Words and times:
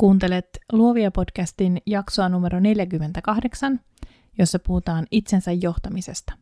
Kuuntelet 0.00 0.48
Luovia 0.72 1.10
podcastin 1.10 1.82
jaksoa 1.86 2.28
numero 2.28 2.60
48, 2.60 3.80
jossa 4.38 4.58
puhutaan 4.58 5.06
itsensä 5.10 5.52
johtamisesta. 5.52 6.32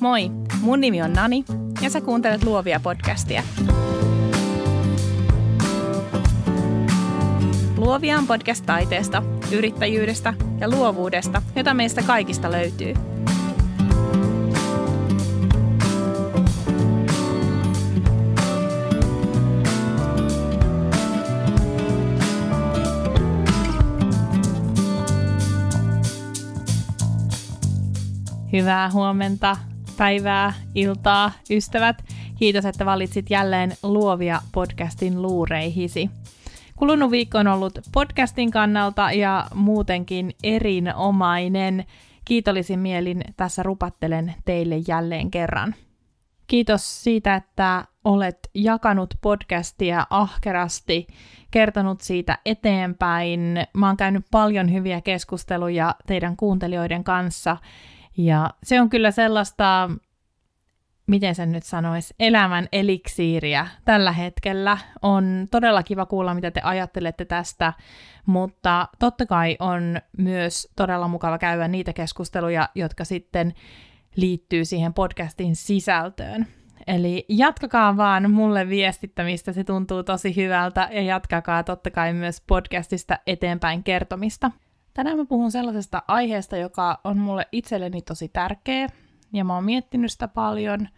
Moi, 0.00 0.30
mun 0.60 0.80
nimi 0.80 1.02
on 1.02 1.12
Nani 1.12 1.44
ja 1.82 1.90
sä 1.90 2.00
kuuntelet 2.00 2.44
Luovia 2.44 2.80
podcastia. 2.80 3.42
Luovia 7.76 8.18
on 8.18 8.26
podcast 8.26 8.66
taiteesta, 8.66 9.22
yrittäjyydestä 9.52 10.34
ja 10.60 10.70
luovuudesta, 10.70 11.42
jota 11.56 11.74
meistä 11.74 12.02
kaikista 12.02 12.52
löytyy– 12.52 12.94
Hyvää 28.52 28.90
huomenta, 28.90 29.56
päivää, 29.96 30.52
iltaa, 30.74 31.32
ystävät. 31.50 32.04
Kiitos, 32.38 32.64
että 32.64 32.86
valitsit 32.86 33.30
jälleen 33.30 33.72
Luovia 33.82 34.40
podcastin 34.52 35.22
luureihisi. 35.22 36.10
Kulunut 36.76 37.10
viikko 37.10 37.38
on 37.38 37.46
ollut 37.46 37.78
podcastin 37.92 38.50
kannalta 38.50 39.12
ja 39.12 39.46
muutenkin 39.54 40.32
erinomainen. 40.42 41.84
Kiitollisin 42.24 42.78
mielin 42.78 43.24
tässä 43.36 43.62
rupattelen 43.62 44.34
teille 44.44 44.76
jälleen 44.88 45.30
kerran. 45.30 45.74
Kiitos 46.46 47.04
siitä, 47.04 47.34
että 47.34 47.84
olet 48.04 48.50
jakanut 48.54 49.14
podcastia 49.20 50.06
ahkerasti, 50.10 51.06
kertonut 51.50 52.00
siitä 52.00 52.38
eteenpäin. 52.46 53.40
Mä 53.74 53.86
oon 53.86 53.96
käynyt 53.96 54.24
paljon 54.30 54.72
hyviä 54.72 55.00
keskusteluja 55.00 55.94
teidän 56.06 56.36
kuuntelijoiden 56.36 57.04
kanssa 57.04 57.56
ja 58.16 58.50
se 58.62 58.80
on 58.80 58.90
kyllä 58.90 59.10
sellaista, 59.10 59.90
miten 61.06 61.34
sen 61.34 61.52
nyt 61.52 61.62
sanoisi, 61.62 62.14
elämän 62.20 62.68
eliksiiriä 62.72 63.68
tällä 63.84 64.12
hetkellä. 64.12 64.78
On 65.02 65.48
todella 65.50 65.82
kiva 65.82 66.06
kuulla, 66.06 66.34
mitä 66.34 66.50
te 66.50 66.60
ajattelette 66.64 67.24
tästä, 67.24 67.72
mutta 68.26 68.88
totta 68.98 69.26
kai 69.26 69.56
on 69.58 69.98
myös 70.18 70.68
todella 70.76 71.08
mukava 71.08 71.38
käydä 71.38 71.68
niitä 71.68 71.92
keskusteluja, 71.92 72.68
jotka 72.74 73.04
sitten 73.04 73.54
liittyy 74.16 74.64
siihen 74.64 74.94
podcastin 74.94 75.56
sisältöön. 75.56 76.46
Eli 76.86 77.24
jatkakaa 77.28 77.96
vaan 77.96 78.30
mulle 78.30 78.68
viestittämistä, 78.68 79.52
se 79.52 79.64
tuntuu 79.64 80.02
tosi 80.02 80.36
hyvältä, 80.36 80.88
ja 80.92 81.02
jatkakaa 81.02 81.62
totta 81.62 81.90
kai 81.90 82.12
myös 82.12 82.40
podcastista 82.46 83.18
eteenpäin 83.26 83.84
kertomista. 83.84 84.50
Tänään 84.94 85.16
mä 85.16 85.24
puhun 85.24 85.52
sellaisesta 85.52 86.02
aiheesta, 86.08 86.56
joka 86.56 87.00
on 87.04 87.18
mulle 87.18 87.48
itselleni 87.52 88.02
tosi 88.02 88.28
tärkeä, 88.28 88.88
ja 89.32 89.44
mä 89.44 89.54
oon 89.54 89.64
miettinyt 89.64 90.12
sitä 90.12 90.28
paljon, 90.28 90.88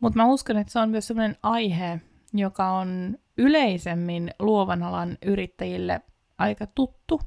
mutta 0.00 0.16
mä 0.16 0.26
uskon, 0.26 0.56
että 0.56 0.72
se 0.72 0.78
on 0.78 0.90
myös 0.90 1.06
sellainen 1.06 1.36
aihe, 1.42 2.00
joka 2.32 2.70
on 2.70 3.18
yleisemmin 3.38 4.30
luovan 4.38 4.82
alan 4.82 5.18
yrittäjille 5.26 6.00
aika 6.38 6.66
tuttu, 6.66 7.20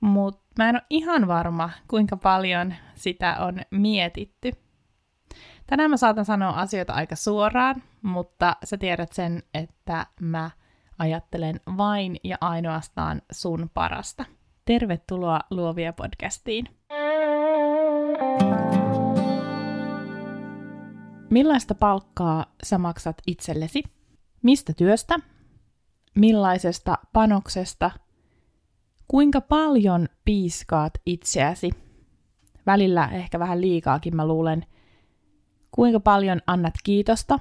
mutta 0.00 0.44
mä 0.58 0.68
en 0.68 0.76
ole 0.76 0.82
ihan 0.90 1.28
varma, 1.28 1.70
kuinka 1.88 2.16
paljon 2.16 2.74
sitä 2.94 3.36
on 3.38 3.60
mietitty. 3.70 4.52
Tänään 5.66 5.90
mä 5.90 5.96
saatan 5.96 6.24
sanoa 6.24 6.50
asioita 6.50 6.92
aika 6.92 7.16
suoraan, 7.16 7.82
mutta 8.02 8.56
sä 8.64 8.76
tiedät 8.76 9.12
sen, 9.12 9.42
että 9.54 10.06
mä 10.20 10.50
ajattelen 10.98 11.60
vain 11.76 12.16
ja 12.24 12.36
ainoastaan 12.40 13.22
sun 13.32 13.70
parasta. 13.74 14.24
Tervetuloa 14.68 15.40
Luovia 15.50 15.92
podcastiin. 15.92 16.68
Millaista 21.30 21.74
palkkaa 21.74 22.46
sä 22.62 22.78
maksat 22.78 23.16
itsellesi? 23.26 23.82
Mistä 24.42 24.72
työstä? 24.72 25.18
Millaisesta 26.14 26.98
panoksesta? 27.12 27.90
Kuinka 29.08 29.40
paljon 29.40 30.08
piiskaat 30.24 30.92
itseäsi? 31.06 31.70
Välillä 32.66 33.08
ehkä 33.12 33.38
vähän 33.38 33.60
liikaakin 33.60 34.16
mä 34.16 34.26
luulen. 34.26 34.66
Kuinka 35.70 36.00
paljon 36.00 36.40
annat 36.46 36.74
kiitosta? 36.84 37.38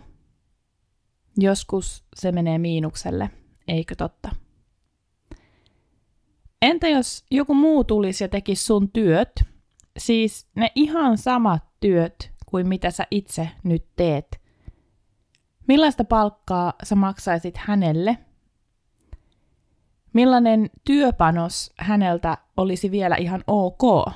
Joskus 1.37 2.05
se 2.15 2.31
menee 2.31 2.57
miinukselle, 2.57 3.29
eikö 3.67 3.95
totta? 3.95 4.46
Entä 6.61 6.87
jos 6.87 7.25
joku 7.31 7.53
muu 7.53 7.83
tulisi 7.83 8.23
ja 8.23 8.27
tekisi 8.27 8.63
sun 8.63 8.91
työt, 8.91 9.43
siis 9.97 10.47
ne 10.55 10.71
ihan 10.75 11.17
samat 11.17 11.63
työt 11.79 12.31
kuin 12.45 12.67
mitä 12.67 12.91
sä 12.91 13.07
itse 13.11 13.49
nyt 13.63 13.85
teet? 13.95 14.41
Millaista 15.67 16.03
palkkaa 16.03 16.73
sä 16.83 16.95
maksaisit 16.95 17.57
hänelle? 17.57 18.17
Millainen 20.13 20.69
työpanos 20.85 21.73
häneltä 21.77 22.37
olisi 22.57 22.91
vielä 22.91 23.15
ihan 23.15 23.43
ok? 23.47 24.11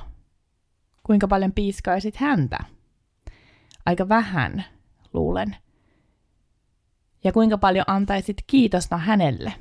Kuinka 1.02 1.28
paljon 1.28 1.52
piiskaisit 1.52 2.16
häntä? 2.16 2.58
Aika 3.86 4.08
vähän, 4.08 4.64
luulen. 5.12 5.56
Ja 7.24 7.32
kuinka 7.32 7.58
paljon 7.58 7.84
antaisit 7.88 8.36
kiitosta 8.46 8.96
hänelle? 8.96 9.52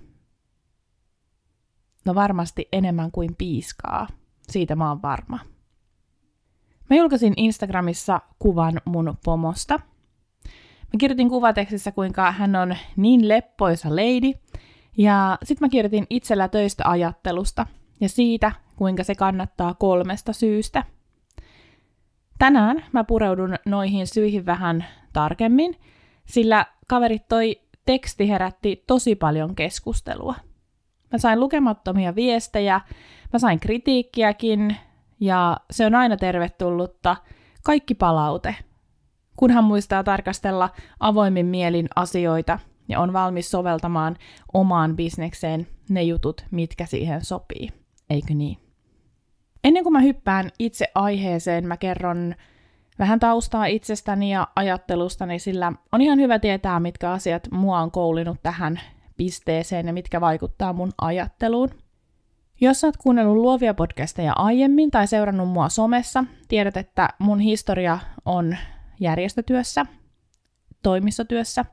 No 2.06 2.16
varmasti 2.16 2.68
enemmän 2.72 3.12
kuin 3.12 3.36
piiskaa. 3.38 4.08
Siitä 4.50 4.76
mä 4.76 4.90
oon 4.90 5.02
varma. 5.02 5.40
Mä 6.90 6.98
julkaisin 6.98 7.34
Instagramissa 7.38 8.22
kuvan 8.40 8.82
mun 8.86 9.18
pomosta. 9.26 9.80
Mä 10.94 10.98
kirjoitin 10.98 11.30
kuvatekstissä, 11.30 11.92
kuinka 11.92 12.32
hän 12.32 12.56
on 12.56 12.76
niin 12.96 13.28
leppoisa 13.28 13.90
lady, 13.90 14.40
ja 14.98 15.38
sitten 15.44 15.66
mä 15.66 15.70
kirjoitin 15.70 16.08
itsellä 16.10 16.48
töistä 16.48 16.90
ajattelusta 16.90 17.68
ja 18.00 18.10
siitä, 18.10 18.52
kuinka 18.76 19.04
se 19.04 19.16
kannattaa 19.16 19.74
kolmesta 19.74 20.34
syystä. 20.34 20.84
Tänään 22.40 22.86
mä 22.92 23.04
pureudun 23.04 23.56
noihin 23.66 24.08
syihin 24.08 24.46
vähän 24.46 24.86
tarkemmin, 25.14 25.76
sillä 26.26 26.66
kaverit 26.90 27.28
toi 27.28 27.62
teksti 27.86 28.30
herätti 28.30 28.84
tosi 28.88 29.16
paljon 29.16 29.56
keskustelua– 29.56 30.36
Mä 31.12 31.18
sain 31.18 31.40
lukemattomia 31.40 32.16
viestejä, 32.16 32.82
mä 33.34 33.40
sain 33.40 33.60
kritiikkiäkin, 33.60 34.76
ja 35.20 35.58
se 35.72 35.86
on 35.86 35.96
aina 35.96 36.18
tervetullutta. 36.18 37.16
Kaikki 37.64 37.96
palaute, 37.96 38.56
kunhan 39.38 39.64
muistaa 39.64 40.04
tarkastella 40.04 40.70
avoimin 41.00 41.46
mielin 41.46 41.88
asioita 41.96 42.60
ja 42.90 43.00
on 43.00 43.14
valmis 43.14 43.52
soveltamaan 43.52 44.18
omaan 44.54 44.96
bisnekseen 44.96 45.68
ne 45.90 46.04
jutut, 46.04 46.46
mitkä 46.52 46.86
siihen 46.86 47.26
sopii. 47.26 47.70
Eikö 48.10 48.34
niin? 48.34 48.58
Ennen 49.64 49.84
kuin 49.84 49.94
mä 49.94 50.00
hyppään 50.00 50.50
itse 50.60 50.88
aiheeseen, 50.96 51.68
mä 51.68 51.78
kerron 51.78 52.36
vähän 53.00 53.20
taustaa 53.20 53.66
itsestäni 53.66 54.32
ja 54.32 54.48
ajattelustani, 54.56 55.40
sillä 55.40 55.74
on 55.92 56.02
ihan 56.02 56.20
hyvä 56.20 56.40
tietää, 56.40 56.80
mitkä 56.80 57.12
asiat 57.12 57.48
mua 57.52 57.80
on 57.80 57.92
koulinut 57.92 58.38
tähän 58.44 58.80
pisteeseen 59.22 59.88
ja 59.88 59.94
mitkä 59.94 60.22
vaikuttaa 60.22 60.74
mun 60.74 60.92
ajatteluun. 61.02 61.70
Jos 62.62 62.84
oot 62.84 62.98
kuunnellut 62.98 63.36
luovia 63.36 63.74
podcasteja 63.74 64.34
aiemmin 64.34 64.92
tai 64.92 65.08
seurannut 65.08 65.50
mua 65.50 65.70
somessa, 65.70 66.24
tiedät, 66.48 66.78
että 66.78 67.10
mun 67.20 67.40
historia 67.40 68.00
on 68.26 68.58
järjestötyössä, 69.00 69.86
toimistotyössä. 70.84 71.66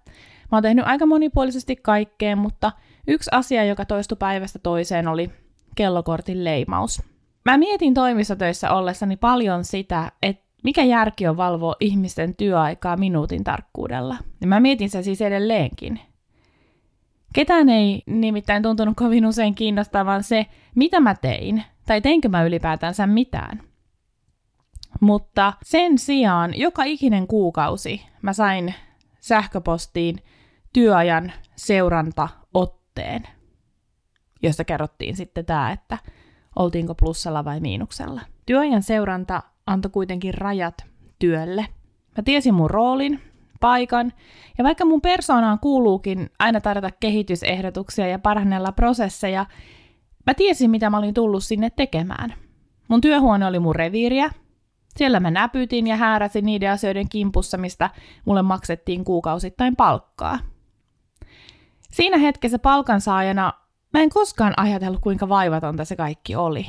Mä 0.53 0.56
oon 0.56 0.62
tehnyt 0.62 0.84
aika 0.87 1.06
monipuolisesti 1.06 1.76
kaikkea, 1.76 2.37
mutta 2.37 2.72
yksi 3.06 3.31
asia, 3.32 3.64
joka 3.64 3.84
toistui 3.84 4.17
päivästä 4.17 4.58
toiseen, 4.58 5.08
oli 5.08 5.31
kellokortin 5.75 6.44
leimaus. 6.44 7.02
Mä 7.44 7.58
mietin 7.58 7.94
toimistotöissä 7.94 8.70
ollessani 8.70 9.17
paljon 9.17 9.64
sitä, 9.64 10.12
että 10.23 10.44
mikä 10.64 10.84
järki 10.84 11.26
on 11.26 11.37
valvoa 11.37 11.75
ihmisten 11.81 12.34
työaikaa 12.37 12.96
minuutin 12.96 13.44
tarkkuudella. 13.44 14.17
Ja 14.40 14.46
mä 14.46 14.61
mietin 14.61 14.90
se 14.90 15.02
siis 15.02 15.20
edelleenkin. 15.20 16.00
Ketään 17.34 17.69
ei 17.69 18.02
nimittäin 18.06 18.62
tuntunut 18.62 18.96
kovin 18.96 19.26
usein 19.26 19.54
kiinnostavan 19.54 20.22
se, 20.22 20.46
mitä 20.75 21.00
mä 21.00 21.14
tein, 21.14 21.64
tai 21.86 22.00
teinkö 22.00 22.28
mä 22.28 22.42
ylipäätänsä 22.42 23.06
mitään. 23.06 23.62
Mutta 25.00 25.52
sen 25.62 25.98
sijaan 25.98 26.58
joka 26.58 26.84
ikinen 26.84 27.26
kuukausi 27.26 28.02
mä 28.22 28.32
sain 28.32 28.75
sähköpostiin 29.20 30.16
työajan 30.72 31.32
seurantaotteen, 31.56 33.22
josta 34.42 34.64
kerrottiin 34.64 35.16
sitten 35.16 35.46
tämä, 35.46 35.72
että 35.72 35.98
oltiinko 36.56 36.94
plussalla 36.94 37.44
vai 37.44 37.60
miinuksella. 37.60 38.20
Työajan 38.46 38.82
seuranta 38.82 39.42
antoi 39.66 39.90
kuitenkin 39.90 40.34
rajat 40.34 40.86
työlle. 41.19 41.66
Mä 42.16 42.22
tiesin 42.25 42.54
mun 42.54 42.70
roolin, 42.70 43.20
paikan, 43.60 44.12
ja 44.58 44.64
vaikka 44.64 44.84
mun 44.84 45.00
persoonaan 45.00 45.58
kuuluukin 45.58 46.31
aina 46.38 46.60
tarjota 46.60 46.90
kehitysehdotuksia 47.00 48.06
ja 48.06 48.19
parannella 48.19 48.72
prosesseja, 48.72 49.46
mä 50.26 50.34
tiesin, 50.34 50.70
mitä 50.70 50.90
mä 50.90 50.99
olin 50.99 51.14
tullut 51.14 51.44
sinne 51.44 51.70
tekemään. 51.70 52.34
Mun 52.88 53.00
työhuone 53.00 53.46
oli 53.46 53.58
mun 53.58 53.76
reviiriä, 53.76 54.31
siellä 54.96 55.20
mä 55.20 55.31
näpytin 55.31 55.87
ja 55.87 55.96
hääräsin 55.96 56.44
niiden 56.46 56.70
asioiden 56.70 57.08
kimpussa, 57.08 57.58
mistä 57.58 57.90
mulle 58.25 58.43
maksettiin 58.43 59.05
kuukausittain 59.05 59.76
palkkaa. 59.76 60.38
Siinä 61.90 62.19
hetkessä 62.19 62.58
palkansaajana 62.58 63.52
mä 63.93 64.00
en 64.00 64.11
koskaan 64.11 64.54
ajatellut, 64.56 65.00
kuinka 65.00 65.28
vaivatonta 65.28 65.84
se 65.84 65.96
kaikki 65.96 66.37
oli. 66.37 66.66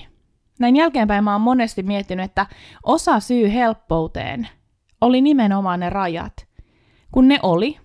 Näin 0.60 0.76
jälkeenpäin 0.76 1.24
mä 1.24 1.32
oon 1.32 1.42
monesti 1.42 1.84
miettinyt, 1.84 2.26
että 2.26 2.46
osa 2.84 3.20
syy 3.20 3.54
helppouteen 3.54 4.48
oli 5.02 5.22
nimenomaan 5.22 5.80
ne 5.80 5.90
rajat. 5.90 6.49
Kun 7.12 7.28
ne 7.28 7.40
oli, 7.44 7.78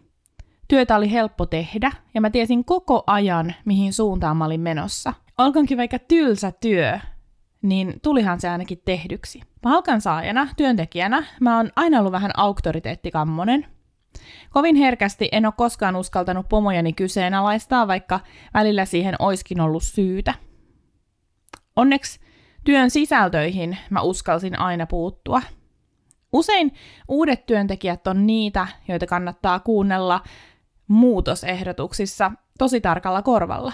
työtä 0.69 0.97
oli 0.97 1.11
helppo 1.11 1.47
tehdä 1.47 1.93
ja 2.15 2.21
mä 2.21 2.31
tiesin 2.31 2.65
koko 2.65 3.05
ajan, 3.07 3.55
mihin 3.65 3.93
suuntaan 3.93 4.37
mä 4.37 4.45
olin 4.45 4.61
menossa. 4.61 5.15
Olkoonkin 5.39 5.79
vaikka 5.79 5.99
tylsä 5.99 6.53
työ, 6.61 6.99
niin 7.63 8.01
tulihan 8.03 8.41
se 8.41 8.49
ainakin 8.49 8.83
tehdyksi. 8.85 9.41
Palkansaajana, 9.63 10.49
työntekijänä, 10.57 11.25
mä 11.41 11.57
oon 11.57 11.71
aina 11.77 11.99
ollut 11.99 12.13
vähän 12.13 12.31
auktoriteettikammonen. 12.37 13.67
Kovin 14.51 14.77
herkästi 14.77 15.29
en 15.33 15.47
ole 15.47 15.55
koskaan 15.57 15.97
uskaltanut 15.97 16.49
pomojani 16.49 16.93
kyseenalaistaa, 16.93 17.89
vaikka 17.89 18.21
välillä 18.55 18.85
siihen 18.85 19.15
oiskin 19.19 19.61
ollut 19.61 19.83
syytä. 19.83 20.35
Onneksi 21.77 22.21
työn 22.65 22.91
sisältöihin 22.91 23.79
mä 23.91 24.01
uskalsin 24.01 24.59
aina 24.59 24.87
puuttua. 24.87 25.43
Usein 26.35 26.73
uudet 27.09 27.47
työntekijät 27.47 28.07
on 28.07 28.27
niitä, 28.27 28.67
joita 28.89 29.07
kannattaa 29.07 29.61
kuunnella 29.61 30.21
muutosehdotuksissa 30.89 32.33
tosi 32.59 32.81
tarkalla 32.81 33.23
korvalla. 33.23 33.73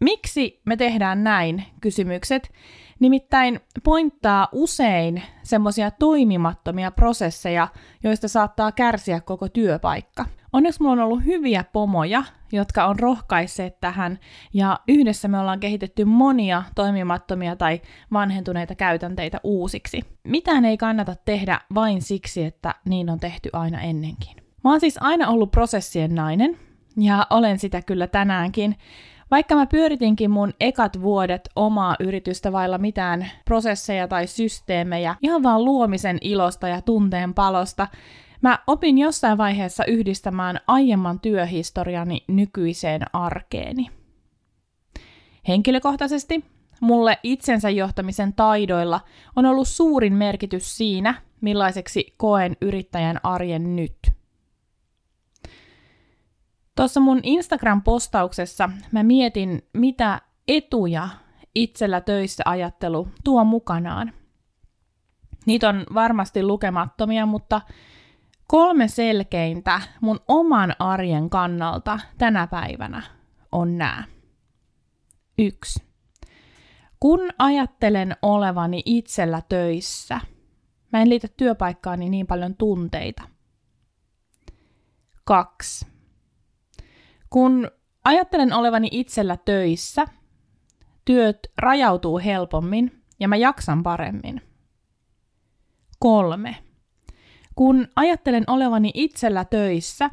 Miksi 0.00 0.60
me 0.64 0.76
tehdään 0.76 1.24
näin? 1.24 1.64
Kysymykset 1.80 2.52
nimittäin 3.00 3.60
pointtaa 3.84 4.48
usein 4.52 5.22
semmoisia 5.42 5.90
toimimattomia 5.90 6.90
prosesseja, 6.90 7.68
joista 8.04 8.28
saattaa 8.28 8.72
kärsiä 8.72 9.20
koko 9.20 9.48
työpaikka. 9.48 10.24
Onneksi 10.52 10.80
mulla 10.82 10.92
on 10.92 11.00
ollut 11.00 11.24
hyviä 11.24 11.64
pomoja, 11.72 12.22
jotka 12.52 12.84
on 12.84 12.98
rohkaisseet 12.98 13.80
tähän, 13.80 14.18
ja 14.54 14.80
yhdessä 14.88 15.28
me 15.28 15.38
ollaan 15.38 15.60
kehitetty 15.60 16.04
monia 16.04 16.62
toimimattomia 16.74 17.56
tai 17.56 17.80
vanhentuneita 18.12 18.74
käytänteitä 18.74 19.40
uusiksi. 19.44 20.00
Mitään 20.24 20.64
ei 20.64 20.76
kannata 20.76 21.14
tehdä 21.24 21.60
vain 21.74 22.02
siksi, 22.02 22.44
että 22.44 22.74
niin 22.84 23.10
on 23.10 23.20
tehty 23.20 23.50
aina 23.52 23.80
ennenkin. 23.80 24.36
Mä 24.64 24.70
oon 24.70 24.80
siis 24.80 24.98
aina 25.00 25.28
ollut 25.28 25.50
prosessien 25.50 26.14
nainen, 26.14 26.58
ja 26.96 27.26
olen 27.30 27.58
sitä 27.58 27.82
kyllä 27.82 28.06
tänäänkin, 28.06 28.76
vaikka 29.30 29.54
mä 29.54 29.66
pyöritinkin 29.66 30.30
mun 30.30 30.52
ekat 30.60 31.02
vuodet 31.02 31.48
omaa 31.56 31.96
yritystä 32.00 32.52
vailla 32.52 32.78
mitään 32.78 33.30
prosesseja 33.44 34.08
tai 34.08 34.26
systeemejä, 34.26 35.16
ihan 35.22 35.42
vaan 35.42 35.64
luomisen 35.64 36.18
ilosta 36.20 36.68
ja 36.68 36.82
tunteen 36.82 37.34
palosta, 37.34 37.86
mä 38.42 38.58
opin 38.66 38.98
jossain 38.98 39.38
vaiheessa 39.38 39.84
yhdistämään 39.84 40.60
aiemman 40.66 41.20
työhistoriani 41.20 42.24
nykyiseen 42.28 43.02
arkeeni. 43.12 43.90
Henkilökohtaisesti 45.48 46.44
mulle 46.80 47.18
itsensä 47.22 47.70
johtamisen 47.70 48.34
taidoilla 48.34 49.00
on 49.36 49.46
ollut 49.46 49.68
suurin 49.68 50.14
merkitys 50.14 50.76
siinä, 50.76 51.14
millaiseksi 51.40 52.14
koen 52.16 52.56
yrittäjän 52.60 53.20
arjen 53.22 53.76
nyt– 53.76 53.96
Tuossa 56.78 57.00
mun 57.00 57.20
Instagram-postauksessa 57.22 58.70
mä 58.92 59.02
mietin, 59.02 59.68
mitä 59.72 60.20
etuja 60.48 61.08
itsellä 61.54 62.00
töissä 62.00 62.42
ajattelu 62.46 63.08
tuo 63.24 63.44
mukanaan. 63.44 64.12
Niitä 65.46 65.68
on 65.68 65.86
varmasti 65.94 66.42
lukemattomia, 66.42 67.26
mutta 67.26 67.60
kolme 68.46 68.88
selkeintä 68.88 69.80
mun 70.00 70.20
oman 70.28 70.74
arjen 70.78 71.30
kannalta 71.30 71.98
tänä 72.18 72.46
päivänä 72.46 73.02
on 73.52 73.78
nämä. 73.78 74.04
Yksi. 75.38 75.82
Kun 77.00 77.20
ajattelen 77.38 78.16
olevani 78.22 78.82
itsellä 78.84 79.42
töissä, 79.48 80.20
mä 80.92 81.02
en 81.02 81.10
liitä 81.10 81.28
työpaikkaani 81.36 82.08
niin 82.08 82.26
paljon 82.26 82.54
tunteita. 82.56 83.22
Kaksi 85.24 85.97
kun 87.30 87.70
ajattelen 88.04 88.52
olevani 88.52 88.88
itsellä 88.92 89.36
töissä, 89.36 90.06
työt 91.04 91.38
rajautuu 91.58 92.18
helpommin 92.18 93.02
ja 93.20 93.28
mä 93.28 93.36
jaksan 93.36 93.82
paremmin. 93.82 94.40
Kolme. 95.98 96.56
Kun 97.54 97.88
ajattelen 97.96 98.44
olevani 98.46 98.90
itsellä 98.94 99.44
töissä, 99.44 100.10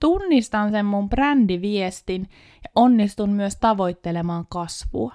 tunnistan 0.00 0.70
sen 0.70 0.86
mun 0.86 1.08
brändiviestin 1.08 2.28
ja 2.64 2.70
onnistun 2.74 3.30
myös 3.30 3.56
tavoittelemaan 3.56 4.46
kasvua. 4.48 5.14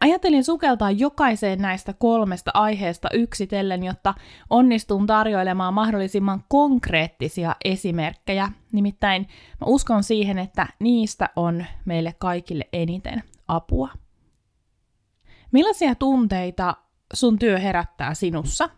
Ajattelin 0.00 0.44
sukeltaa 0.44 0.90
jokaiseen 0.90 1.58
näistä 1.58 1.92
kolmesta 1.92 2.50
aiheesta 2.54 3.08
yksitellen, 3.12 3.82
jotta 3.82 4.14
onnistun 4.50 5.06
tarjoilemaan 5.06 5.74
mahdollisimman 5.74 6.44
konkreettisia 6.48 7.56
esimerkkejä. 7.64 8.48
Nimittäin 8.72 9.22
mä 9.60 9.66
uskon 9.66 10.02
siihen, 10.02 10.38
että 10.38 10.66
niistä 10.78 11.28
on 11.36 11.64
meille 11.84 12.14
kaikille 12.18 12.68
eniten 12.72 13.22
apua. 13.48 13.88
Millaisia 15.52 15.94
tunteita 15.94 16.76
sun 17.14 17.38
työ 17.38 17.58
herättää 17.58 18.14
sinussa? 18.14 18.68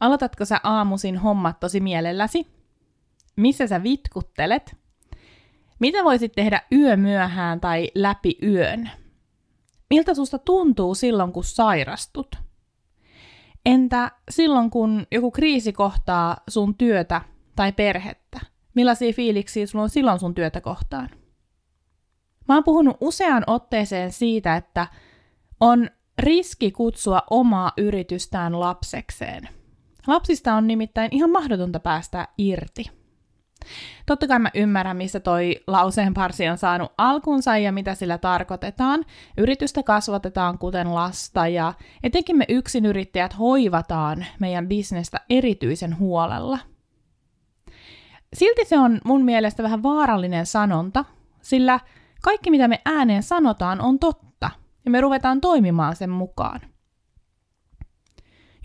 Aloitatko 0.00 0.44
sä 0.44 0.60
aamuisin 0.62 1.18
hommat 1.18 1.60
tosi 1.60 1.80
mielelläsi? 1.80 2.46
Missä 3.36 3.66
sä 3.66 3.82
vitkuttelet? 3.82 4.76
Mitä 5.78 6.04
voisit 6.04 6.32
tehdä 6.32 6.62
yömyöhään 6.72 7.60
tai 7.60 7.90
läpi 7.94 8.38
yön? 8.42 8.90
Miltä 9.90 10.14
susta 10.14 10.38
tuntuu 10.38 10.94
silloin, 10.94 11.32
kun 11.32 11.44
sairastut? 11.44 12.36
Entä 13.66 14.10
silloin, 14.30 14.70
kun 14.70 15.06
joku 15.12 15.30
kriisi 15.30 15.72
kohtaa 15.72 16.36
sun 16.48 16.74
työtä 16.74 17.20
tai 17.56 17.72
perhettä? 17.72 18.40
Millaisia 18.74 19.12
fiiliksiä 19.12 19.66
sulla 19.66 19.82
on 19.82 19.90
silloin 19.90 20.18
sun 20.18 20.34
työtä 20.34 20.60
kohtaan? 20.60 21.10
Mä 22.48 22.54
oon 22.54 22.64
puhunut 22.64 22.96
useaan 23.00 23.44
otteeseen 23.46 24.12
siitä, 24.12 24.56
että 24.56 24.86
on 25.60 25.90
riski 26.18 26.70
kutsua 26.70 27.22
omaa 27.30 27.72
yritystään 27.76 28.60
lapsekseen. 28.60 29.48
Lapsista 30.06 30.54
on 30.54 30.66
nimittäin 30.66 31.08
ihan 31.12 31.30
mahdotonta 31.30 31.80
päästä 31.80 32.28
irti. 32.38 32.90
Totta 34.06 34.28
kai 34.28 34.38
mä 34.38 34.50
ymmärrän, 34.54 34.96
missä 34.96 35.20
toi 35.20 35.56
lauseen 35.66 36.14
parsi 36.14 36.48
on 36.48 36.58
saanut 36.58 36.92
alkunsa 36.98 37.56
ja 37.56 37.72
mitä 37.72 37.94
sillä 37.94 38.18
tarkoitetaan. 38.18 39.04
Yritystä 39.36 39.82
kasvatetaan 39.82 40.58
kuten 40.58 40.94
lasta 40.94 41.48
ja 41.48 41.74
etenkin 42.02 42.36
me 42.36 42.44
yksinyrittäjät 42.48 43.38
hoivataan 43.38 44.26
meidän 44.40 44.68
bisnestä 44.68 45.20
erityisen 45.30 45.98
huolella. 45.98 46.58
Silti 48.34 48.64
se 48.64 48.78
on 48.78 49.00
mun 49.04 49.24
mielestä 49.24 49.62
vähän 49.62 49.82
vaarallinen 49.82 50.46
sanonta, 50.46 51.04
sillä 51.42 51.80
kaikki 52.22 52.50
mitä 52.50 52.68
me 52.68 52.80
ääneen 52.84 53.22
sanotaan 53.22 53.80
on 53.80 53.98
totta 53.98 54.50
ja 54.84 54.90
me 54.90 55.00
ruvetaan 55.00 55.40
toimimaan 55.40 55.96
sen 55.96 56.10
mukaan. 56.10 56.60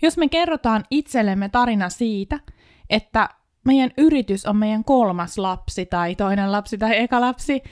Jos 0.02 0.16
me 0.16 0.28
kerrotaan 0.28 0.84
itsellemme 0.90 1.48
tarina 1.48 1.90
siitä, 1.90 2.40
että 2.90 3.28
meidän 3.64 3.90
yritys 3.98 4.46
on 4.46 4.56
meidän 4.56 4.84
kolmas 4.84 5.38
lapsi 5.38 5.86
tai 5.86 6.14
toinen 6.14 6.52
lapsi 6.52 6.78
tai 6.78 6.98
eka 6.98 7.20
lapsi, 7.20 7.62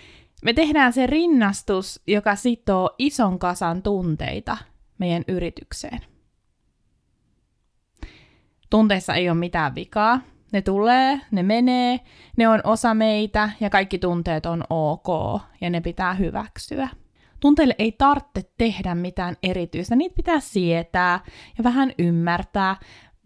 me 0.44 0.52
tehdään 0.52 0.92
se 0.92 1.06
rinnastus, 1.06 2.02
joka 2.06 2.36
sitoo 2.36 2.90
ison 2.98 3.38
kasan 3.38 3.82
tunteita 3.82 4.56
meidän 4.98 5.24
yritykseen. 5.28 6.00
Tunteissa 8.70 9.14
ei 9.14 9.30
ole 9.30 9.38
mitään 9.38 9.74
vikaa. 9.74 10.20
Ne 10.52 10.62
tulee, 10.62 11.20
ne 11.30 11.42
menee, 11.42 12.00
ne 12.36 12.48
on 12.48 12.60
osa 12.64 12.94
meitä 12.94 13.50
ja 13.60 13.70
kaikki 13.70 13.98
tunteet 13.98 14.46
on 14.46 14.64
ok 14.70 15.06
ja 15.60 15.70
ne 15.70 15.80
pitää 15.80 16.14
hyväksyä. 16.14 16.88
Tunteille 17.40 17.74
ei 17.78 17.92
tarvitse 17.92 18.50
tehdä 18.58 18.94
mitään 18.94 19.36
erityistä, 19.42 19.96
niitä 19.96 20.14
pitää 20.14 20.40
sietää 20.40 21.20
ja 21.58 21.64
vähän 21.64 21.92
ymmärtää, 21.98 22.76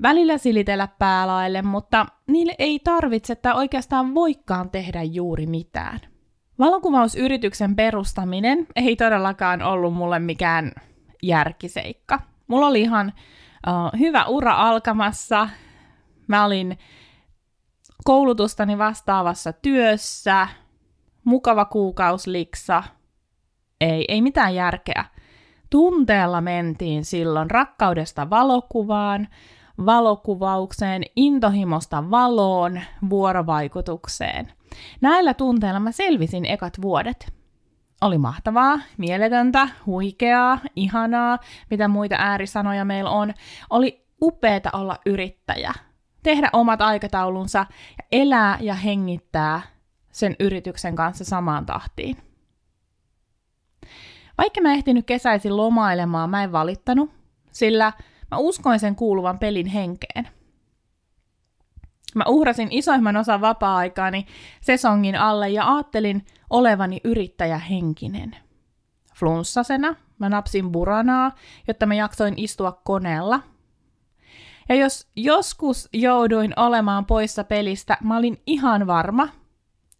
välillä 0.03 0.39
silitellä 0.39 0.89
päälaille, 0.99 1.63
mutta 1.63 2.07
niille 2.27 2.55
ei 2.59 2.79
tarvitse 2.79 3.35
tai 3.35 3.53
oikeastaan 3.55 4.15
voikaan 4.15 4.71
tehdä 4.71 5.03
juuri 5.03 5.47
mitään. 5.47 6.01
Valokuvausyrityksen 6.59 7.77
perustaminen 7.77 8.67
ei 8.77 8.97
todellakaan 8.97 9.63
ollut 9.63 9.95
mulle 9.95 10.19
mikään 10.19 10.73
järkiseikka. 11.23 12.21
Mulla 12.47 12.67
oli 12.67 12.81
ihan 12.81 13.13
uh, 13.67 14.01
hyvä 14.01 14.25
ura 14.25 14.55
alkamassa. 14.55 15.49
Mä 16.27 16.45
olin 16.45 16.79
koulutustani 18.05 18.79
vastaavassa 18.79 19.53
työssä, 19.53 20.49
mukava 21.25 21.65
kuukausliksa, 21.65 22.83
ei, 23.81 24.05
ei 24.09 24.23
mitään 24.23 24.55
järkeä. 24.55 25.05
Tunteella 25.71 26.41
mentiin 26.41 27.05
silloin 27.05 27.51
rakkaudesta 27.51 28.31
valokuvaan, 28.31 29.29
valokuvaukseen, 29.87 31.02
intohimosta 31.16 32.11
valoon, 32.11 32.81
vuorovaikutukseen. 33.11 34.52
Näillä 35.00 35.35
tunteilla 35.35 35.81
mä 35.81 35.93
selvisin 35.93 36.45
ekat 36.45 36.83
vuodet. 36.83 37.33
Oli 38.00 38.19
mahtavaa, 38.19 38.78
mieletöntä, 38.99 39.69
huikeaa, 39.87 40.59
ihanaa, 40.76 41.38
mitä 41.71 41.88
muita 41.88 42.16
äärisanoja 42.19 42.85
meillä 42.85 43.11
on. 43.11 43.35
Oli 43.71 44.07
upeeta 44.23 44.71
olla 44.73 44.99
yrittäjä, 45.07 45.75
tehdä 46.23 46.50
omat 46.52 46.81
aikataulunsa 46.81 47.59
ja 47.99 48.04
elää 48.12 48.59
ja 48.61 48.75
hengittää 48.75 49.61
sen 50.12 50.37
yrityksen 50.40 50.97
kanssa 50.97 51.25
samaan 51.25 51.66
tahtiin. 51.66 52.16
Vaikka 54.38 54.61
mä 54.61 54.73
ehtinyt 54.73 55.07
kesäisin 55.07 55.57
lomailemaan, 55.57 56.31
mä 56.31 56.45
en 56.45 56.52
valittanut, 56.52 57.11
sillä 57.52 57.93
mä 58.35 58.38
uskoin 58.38 58.81
sen 58.81 58.97
kuuluvan 58.97 59.38
pelin 59.38 59.67
henkeen. 59.67 60.29
Mä 62.14 62.25
uhrasin 62.29 62.69
isoimman 62.71 63.17
osan 63.17 63.41
vapaa-aikaani 63.41 64.26
sesongin 64.61 65.17
alle 65.17 65.49
ja 65.49 65.75
ajattelin 65.75 66.26
olevani 66.50 67.00
yrittäjähenkinen. 67.05 68.37
Flunssasena 69.14 69.95
mä 70.19 70.29
napsin 70.29 70.73
buranaa, 70.73 71.33
jotta 71.69 71.87
mä 71.87 71.95
jaksoin 71.95 72.35
istua 72.37 72.73
koneella. 72.73 73.41
Ja 74.69 74.75
jos 74.75 75.09
joskus 75.17 75.88
jouduin 75.93 76.53
olemaan 76.57 77.07
poissa 77.07 77.45
pelistä, 77.45 77.99
mä 78.03 78.17
olin 78.17 78.43
ihan 78.47 78.87
varma, 78.87 79.29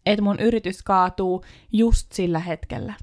että 0.05 0.23
mun 0.23 0.39
yritys 0.39 0.83
kaatuu 0.83 1.43
just 1.71 2.11
sillä 2.11 2.39
hetkellä 2.39 2.93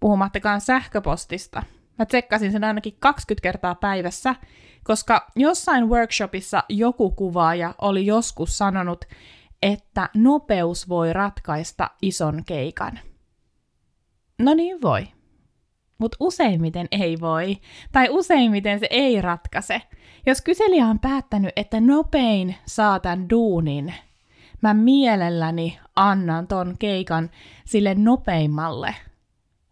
puhumattakaan 0.00 0.60
sähköpostista. 0.60 1.62
Mä 1.98 2.06
tsekkasin 2.06 2.52
sen 2.52 2.64
ainakin 2.64 2.96
20 3.00 3.42
kertaa 3.42 3.74
päivässä, 3.74 4.34
koska 4.84 5.30
jossain 5.36 5.88
workshopissa 5.88 6.64
joku 6.68 7.10
kuvaaja 7.10 7.74
oli 7.80 8.06
joskus 8.06 8.58
sanonut, 8.58 9.04
että 9.62 10.08
nopeus 10.14 10.88
voi 10.88 11.12
ratkaista 11.12 11.90
ison 12.02 12.42
keikan. 12.46 12.98
No 14.38 14.54
niin 14.54 14.82
voi. 14.82 15.08
Mutta 15.98 16.16
useimmiten 16.20 16.88
ei 16.90 17.20
voi, 17.20 17.58
tai 17.92 18.08
useimmiten 18.10 18.80
se 18.80 18.86
ei 18.90 19.22
ratkaise. 19.22 19.82
Jos 20.26 20.40
kyselijä 20.40 20.86
on 20.86 20.98
päättänyt, 20.98 21.52
että 21.56 21.80
nopein 21.80 22.54
saa 22.66 23.00
tämän 23.00 23.30
duunin, 23.30 23.94
mä 24.62 24.74
mielelläni 24.74 25.78
annan 25.96 26.46
ton 26.46 26.76
keikan 26.78 27.30
sille 27.64 27.94
nopeimmalle, 27.94 28.94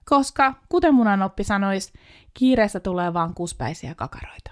koska 0.09 0.55
kuten 0.69 0.95
munanoppi 0.95 1.45
sanoisi, 1.45 1.93
kiireessä 2.35 2.81
tulee 2.81 3.15
vaan 3.15 3.35
kuspäisiä 3.35 3.95
kakaroita. 3.95 4.51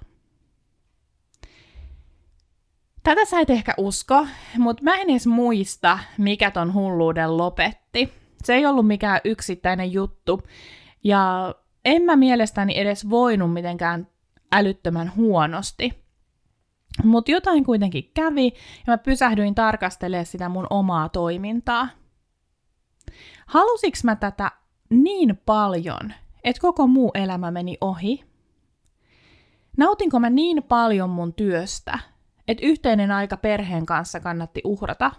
Tätä 3.02 3.24
sä 3.24 3.40
et 3.40 3.50
ehkä 3.50 3.74
usko, 3.76 4.26
mutta 4.58 4.82
mä 4.82 4.94
en 4.94 5.10
edes 5.10 5.26
muista, 5.26 5.98
mikä 6.18 6.50
ton 6.50 6.74
hulluuden 6.74 7.36
lopetti. 7.36 8.12
Se 8.44 8.54
ei 8.54 8.66
ollut 8.66 8.86
mikään 8.86 9.20
yksittäinen 9.24 9.92
juttu, 9.92 10.42
ja 11.04 11.54
en 11.84 12.02
mä 12.02 12.16
mielestäni 12.16 12.78
edes 12.78 13.10
voinut 13.10 13.52
mitenkään 13.52 14.06
älyttömän 14.52 15.12
huonosti. 15.16 16.04
Mutta 17.04 17.30
jotain 17.30 17.64
kuitenkin 17.64 18.10
kävi, 18.14 18.46
ja 18.86 18.92
mä 18.92 18.98
pysähdyin 18.98 19.54
tarkastelemaan 19.54 20.26
sitä 20.26 20.48
mun 20.48 20.66
omaa 20.70 21.08
toimintaa. 21.08 21.88
Halusiks 23.46 24.04
mä 24.04 24.16
tätä 24.16 24.52
niin 24.90 25.40
paljon, 25.46 26.12
että 26.44 26.60
koko 26.60 26.86
muu 26.86 27.10
elämä 27.14 27.50
meni 27.50 27.76
ohi? 27.80 28.24
Nautinko 29.76 30.20
mä 30.20 30.30
niin 30.30 30.62
paljon 30.62 31.10
mun 31.10 31.34
työstä, 31.34 31.98
että 32.48 32.66
yhteinen 32.66 33.10
aika 33.10 33.36
perheen 33.36 33.86
kanssa 33.86 34.20
kannatti 34.20 34.60
uhrata? 34.64 35.10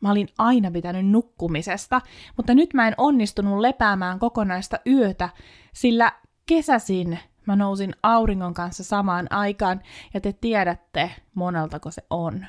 Mä 0.00 0.10
olin 0.10 0.28
aina 0.38 0.70
pitänyt 0.70 1.06
nukkumisesta, 1.06 2.00
mutta 2.36 2.54
nyt 2.54 2.74
mä 2.74 2.88
en 2.88 2.94
onnistunut 2.98 3.58
lepäämään 3.58 4.18
kokonaista 4.18 4.78
yötä, 4.86 5.28
sillä 5.72 6.12
kesäsin 6.46 7.18
mä 7.46 7.56
nousin 7.56 7.94
auringon 8.02 8.54
kanssa 8.54 8.84
samaan 8.84 9.26
aikaan 9.30 9.80
ja 10.14 10.20
te 10.20 10.32
tiedätte 10.32 11.10
moneltako 11.34 11.90
se 11.90 12.02
on. 12.10 12.46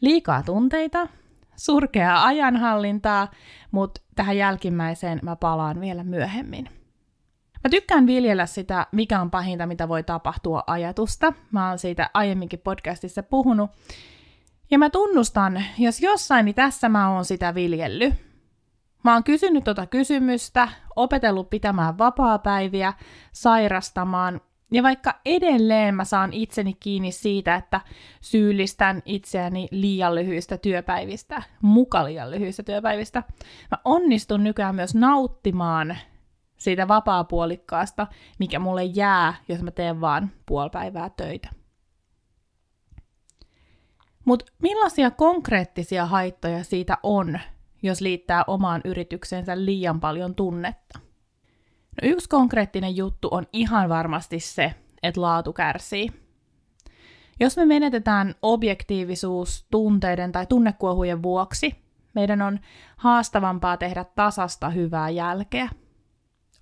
Liikaa 0.00 0.42
tunteita, 0.42 1.08
surkeaa 1.60 2.24
ajanhallintaa, 2.26 3.28
mutta 3.70 4.00
tähän 4.16 4.36
jälkimmäiseen 4.36 5.18
mä 5.22 5.36
palaan 5.36 5.80
vielä 5.80 6.04
myöhemmin. 6.04 6.68
Mä 7.64 7.70
tykkään 7.70 8.06
viljellä 8.06 8.46
sitä, 8.46 8.86
mikä 8.92 9.20
on 9.20 9.30
pahinta, 9.30 9.66
mitä 9.66 9.88
voi 9.88 10.02
tapahtua 10.02 10.64
ajatusta. 10.66 11.32
Mä 11.50 11.68
oon 11.68 11.78
siitä 11.78 12.10
aiemminkin 12.14 12.58
podcastissa 12.58 13.22
puhunut. 13.22 13.70
Ja 14.70 14.78
mä 14.78 14.90
tunnustan, 14.90 15.64
jos 15.78 16.00
jossain, 16.00 16.44
niin 16.44 16.54
tässä 16.54 16.88
mä 16.88 17.10
oon 17.10 17.24
sitä 17.24 17.54
viljellyt. 17.54 18.14
Mä 19.04 19.12
oon 19.12 19.24
kysynyt 19.24 19.64
tota 19.64 19.86
kysymystä, 19.86 20.68
opetellut 20.96 21.50
pitämään 21.50 21.98
vapaapäiviä, 21.98 22.92
sairastamaan 23.32 24.40
ja 24.70 24.82
vaikka 24.82 25.20
edelleen 25.24 25.94
mä 25.94 26.04
saan 26.04 26.32
itseni 26.32 26.74
kiinni 26.74 27.12
siitä, 27.12 27.54
että 27.54 27.80
syyllistän 28.20 29.02
itseäni 29.04 29.68
liian 29.70 30.14
lyhyistä 30.14 30.58
työpäivistä, 30.58 31.42
muka 31.62 32.04
liian 32.04 32.30
lyhyistä 32.30 32.62
työpäivistä, 32.62 33.22
mä 33.70 33.78
onnistun 33.84 34.44
nykyään 34.44 34.74
myös 34.74 34.94
nauttimaan 34.94 35.96
siitä 36.56 36.88
vapaapuolikkaasta, 36.88 38.06
mikä 38.38 38.58
mulle 38.58 38.84
jää, 38.84 39.34
jos 39.48 39.62
mä 39.62 39.70
teen 39.70 40.00
vaan 40.00 40.30
puolipäivää 40.46 41.10
töitä. 41.16 41.48
Mutta 44.24 44.52
millaisia 44.62 45.10
konkreettisia 45.10 46.06
haittoja 46.06 46.64
siitä 46.64 46.98
on, 47.02 47.40
jos 47.82 48.00
liittää 48.00 48.44
omaan 48.46 48.80
yritykseensä 48.84 49.64
liian 49.64 50.00
paljon 50.00 50.34
tunnetta? 50.34 51.09
No 52.02 52.08
yksi 52.08 52.28
konkreettinen 52.28 52.96
juttu 52.96 53.28
on 53.30 53.46
ihan 53.52 53.88
varmasti 53.88 54.40
se, 54.40 54.74
että 55.02 55.20
laatu 55.20 55.52
kärsii. 55.52 56.08
Jos 57.40 57.56
me 57.56 57.66
menetetään 57.66 58.34
objektiivisuus 58.42 59.66
tunteiden 59.70 60.32
tai 60.32 60.46
tunnekuohujen 60.46 61.22
vuoksi, 61.22 61.74
meidän 62.14 62.42
on 62.42 62.58
haastavampaa 62.96 63.76
tehdä 63.76 64.04
tasasta 64.04 64.70
hyvää 64.70 65.10
jälkeä. 65.10 65.68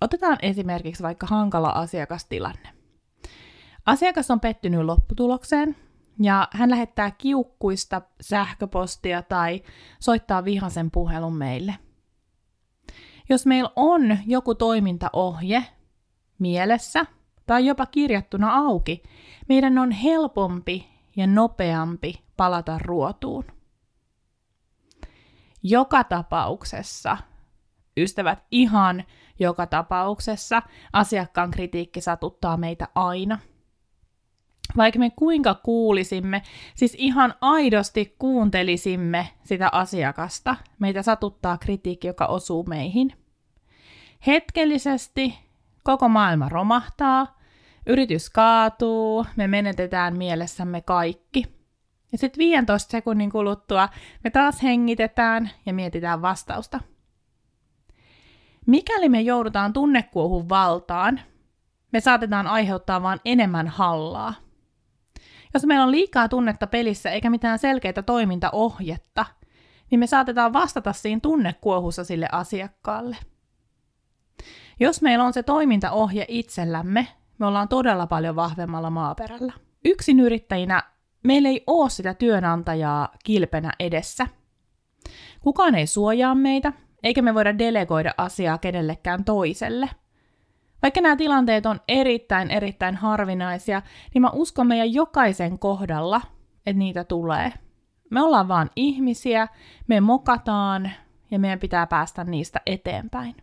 Otetaan 0.01 0.37
esimerkiksi 0.41 1.03
vaikka 1.03 1.27
hankala 1.27 1.69
asiakastilanne. 1.69 2.69
Asiakas 3.85 4.31
on 4.31 4.39
pettynyt 4.39 4.81
lopputulokseen 4.81 5.75
ja 6.21 6.47
hän 6.51 6.69
lähettää 6.69 7.11
kiukkuista 7.11 8.01
sähköpostia 8.21 9.21
tai 9.21 9.61
soittaa 9.99 10.45
vihasen 10.45 10.91
puhelun 10.91 11.35
meille– 11.35 11.75
jos 13.29 13.45
meillä 13.45 13.69
on 13.75 14.17
joku 14.27 14.55
toimintaohje 14.55 15.65
mielessä 16.39 17.05
tai 17.45 17.65
jopa 17.65 17.85
kirjattuna 17.85 18.55
auki, 18.55 19.03
meidän 19.49 19.77
on 19.77 19.91
helpompi 19.91 20.87
ja 21.15 21.27
nopeampi 21.27 22.23
palata 22.37 22.77
ruotuun. 22.81 23.45
Joka 25.63 26.03
tapauksessa, 26.03 27.17
ystävät, 27.97 28.39
ihan 28.51 29.03
joka 29.39 29.65
tapauksessa 29.65 30.61
asiakkaan 30.93 31.51
kritiikki 31.51 32.01
satuttaa 32.01 32.57
meitä 32.57 32.87
aina. 32.95 33.39
Vaikka 34.77 34.99
me 34.99 35.09
kuinka 35.09 35.53
kuulisimme, 35.53 36.41
siis 36.75 36.95
ihan 36.97 37.33
aidosti 37.41 38.15
kuuntelisimme 38.19 39.29
sitä 39.43 39.69
asiakasta, 39.71 40.55
meitä 40.79 41.01
satuttaa 41.01 41.57
kritiikki, 41.57 42.07
joka 42.07 42.25
osuu 42.25 42.63
meihin. 42.63 43.18
Hetkellisesti 44.27 45.39
koko 45.83 46.09
maailma 46.09 46.49
romahtaa, 46.49 47.39
yritys 47.85 48.29
kaatuu, 48.29 49.25
me 49.35 49.47
menetetään 49.47 50.17
mielessämme 50.17 50.81
kaikki. 50.81 51.45
Ja 52.11 52.17
sitten 52.17 52.39
15 52.39 52.91
sekunnin 52.91 53.31
kuluttua 53.31 53.89
me 54.23 54.29
taas 54.29 54.63
hengitetään 54.63 55.49
ja 55.65 55.73
mietitään 55.73 56.21
vastausta. 56.21 56.79
Mikäli 58.65 59.09
me 59.09 59.21
joudutaan 59.21 59.73
tunnekuohun 59.73 60.49
valtaan, 60.49 61.21
me 61.91 61.99
saatetaan 61.99 62.47
aiheuttaa 62.47 63.01
vain 63.01 63.19
enemmän 63.25 63.67
hallaa. 63.67 64.33
Jos 65.53 65.65
meillä 65.65 65.83
on 65.83 65.91
liikaa 65.91 66.29
tunnetta 66.29 66.67
pelissä 66.67 67.11
eikä 67.11 67.29
mitään 67.29 67.59
selkeitä 67.59 68.01
toimintaohjetta, 68.01 69.25
niin 69.91 69.99
me 69.99 70.07
saatetaan 70.07 70.53
vastata 70.53 70.93
siinä 70.93 71.19
tunnekuohussa 71.23 72.03
sille 72.03 72.27
asiakkaalle– 72.31 73.17
jos 74.79 75.01
meillä 75.01 75.25
on 75.25 75.33
se 75.33 75.43
toimintaohje 75.43 76.25
itsellämme, 76.27 77.07
me 77.37 77.45
ollaan 77.45 77.67
todella 77.67 78.07
paljon 78.07 78.35
vahvemmalla 78.35 78.89
maaperällä. 78.89 79.53
Yksin 79.85 80.19
yrittäjinä 80.19 80.83
meillä 81.23 81.49
ei 81.49 81.63
ole 81.67 81.89
sitä 81.89 82.13
työnantajaa 82.13 83.09
kilpenä 83.23 83.71
edessä. 83.79 84.27
Kukaan 85.41 85.75
ei 85.75 85.87
suojaa 85.87 86.35
meitä, 86.35 86.73
eikä 87.03 87.21
me 87.21 87.33
voida 87.33 87.57
delegoida 87.57 88.13
asiaa 88.17 88.57
kenellekään 88.57 89.23
toiselle. 89.23 89.89
Vaikka 90.81 91.01
nämä 91.01 91.15
tilanteet 91.15 91.65
on 91.65 91.79
erittäin, 91.87 92.51
erittäin 92.51 92.95
harvinaisia, 92.95 93.81
niin 94.13 94.21
mä 94.21 94.29
uskon 94.33 94.67
meidän 94.67 94.93
jokaisen 94.93 95.59
kohdalla, 95.59 96.21
että 96.65 96.79
niitä 96.79 97.03
tulee. 97.03 97.53
Me 98.09 98.21
ollaan 98.21 98.47
vaan 98.47 98.69
ihmisiä, 98.75 99.47
me 99.87 100.01
mokataan 100.01 100.91
ja 101.31 101.39
meidän 101.39 101.59
pitää 101.59 101.87
päästä 101.87 102.23
niistä 102.23 102.61
eteenpäin. 102.65 103.35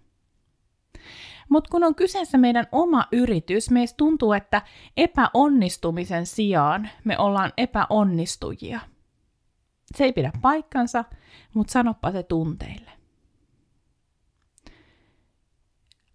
Mutta 1.48 1.70
kun 1.70 1.84
on 1.84 1.94
kyseessä 1.94 2.38
meidän 2.38 2.66
oma 2.72 3.04
yritys, 3.12 3.70
meistä 3.70 3.96
tuntuu, 3.96 4.32
että 4.32 4.62
epäonnistumisen 4.96 6.26
sijaan 6.26 6.88
me 7.04 7.18
ollaan 7.18 7.52
epäonnistujia. 7.56 8.80
Se 9.94 10.04
ei 10.04 10.12
pidä 10.12 10.32
paikkansa, 10.42 11.04
mutta 11.54 11.72
sanoppa 11.72 12.12
se 12.12 12.22
tunteille. 12.22 12.90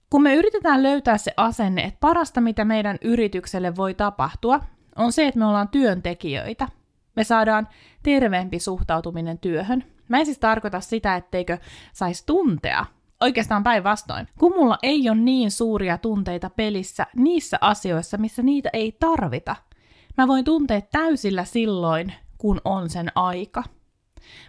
Kun 0.10 0.24
me 0.24 0.36
yritetään 0.36 0.84
löytää 0.84 1.18
se 1.18 1.34
asenne, 1.38 1.82
että 1.82 1.98
parasta 2.00 2.42
mitä 2.42 2.66
meidän 2.66 2.98
yritykselle 3.02 3.76
voi 3.76 3.94
tapahtua, 3.94 4.60
on 4.96 5.12
se, 5.12 5.28
että 5.28 5.40
me 5.40 5.46
ollaan 5.46 5.70
työntekijöitä. 5.70 6.68
Me 7.16 7.24
saadaan 7.24 7.68
terveempi 8.04 8.60
suhtautuminen 8.60 9.40
työhön. 9.40 9.84
Mä 10.08 10.20
en 10.20 10.26
siis 10.26 10.40
tarkoita 10.40 10.80
sitä, 10.80 11.16
etteikö 11.16 11.58
saisi 11.94 12.26
tuntea 12.26 12.86
Oikeastaan 13.22 13.64
päinvastoin. 13.64 14.28
Kun 14.40 14.54
mulla 14.56 14.78
ei 14.84 15.10
ole 15.10 15.18
niin 15.18 15.52
suuria 15.52 15.98
tunteita 15.98 16.50
pelissä 16.50 17.08
niissä 17.16 17.58
asioissa, 17.62 18.18
missä 18.18 18.42
niitä 18.42 18.70
ei 18.74 18.98
tarvita, 19.00 19.56
mä 20.18 20.28
voin 20.28 20.46
tuntea 20.46 20.82
täysillä 20.82 21.46
silloin, 21.46 22.14
kun 22.38 22.62
on 22.66 22.90
sen 22.90 23.12
aika. 23.16 23.64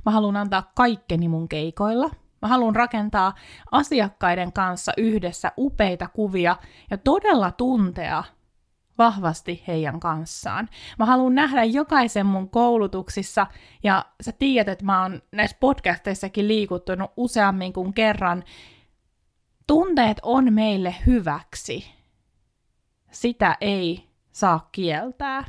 Mä 0.07 0.13
haluan 0.13 0.37
antaa 0.37 0.71
kaikkeni 0.75 1.29
mun 1.29 1.49
keikoilla. 1.49 2.11
Mä 2.43 2.49
haluan 2.49 2.77
rakentaa 2.77 3.35
asiakkaiden 3.73 4.53
kanssa 4.53 4.93
yhdessä 4.97 5.53
upeita 5.59 6.09
kuvia 6.09 6.57
ja 6.91 6.99
todella 6.99 7.51
tuntea 7.51 8.25
vahvasti 8.99 9.65
heidän 9.67 10.01
kanssaan. 10.01 10.69
Mä 10.99 11.05
haluan 11.05 11.35
nähdä 11.35 11.65
jokaisen 11.65 12.27
mun 12.27 12.51
koulutuksissa, 12.51 13.47
ja 13.83 14.05
sä 14.21 14.33
tiedät, 14.33 14.73
että 14.73 14.85
mä 14.85 15.03
oon 15.03 15.23
näissä 15.33 15.57
podcasteissakin 15.61 16.49
liikuttunut 16.49 17.11
useammin 17.17 17.73
kuin 17.73 17.95
kerran. 17.95 18.45
Tunteet 19.67 20.21
on 20.23 20.53
meille 20.53 20.95
hyväksi. 21.07 21.85
Sitä 23.11 23.57
ei 23.61 24.09
saa 24.33 24.69
kieltää. 24.73 25.45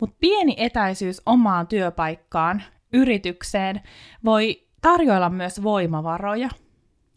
Mutta 0.00 0.16
pieni 0.20 0.54
etäisyys 0.56 1.22
omaan 1.26 1.66
työpaikkaan, 1.66 2.62
yritykseen, 2.92 3.80
voi 4.24 4.68
tarjoilla 4.82 5.30
myös 5.30 5.62
voimavaroja. 5.62 6.48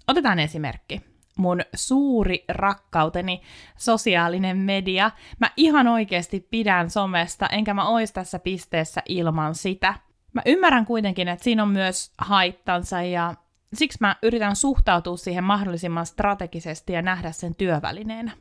Otetaan 0.08 0.40
esimerkki 0.40 1.11
mun 1.38 1.62
suuri 1.76 2.46
rakkauteni, 2.50 3.42
sosiaalinen 3.78 4.58
media. 4.58 5.12
Mä 5.40 5.50
ihan 5.58 5.88
oikeasti 5.88 6.48
pidän 6.52 6.90
somesta, 6.90 7.48
enkä 7.48 7.74
mä 7.74 7.88
ois 7.88 8.12
tässä 8.12 8.40
pisteessä 8.40 9.02
ilman 9.10 9.56
sitä. 9.56 9.94
Mä 10.34 10.42
ymmärrän 10.46 10.86
kuitenkin, 10.86 11.28
että 11.28 11.44
siinä 11.44 11.64
on 11.64 11.70
myös 11.70 12.14
haittansa 12.18 13.02
ja 13.02 13.36
siksi 13.74 13.98
mä 14.02 14.16
yritän 14.24 14.56
suhtautua 14.56 15.18
siihen 15.18 15.44
mahdollisimman 15.44 16.06
strategisesti 16.06 16.94
ja 16.94 17.02
nähdä 17.02 17.32
sen 17.32 17.56
työvälineenä. 17.56 18.32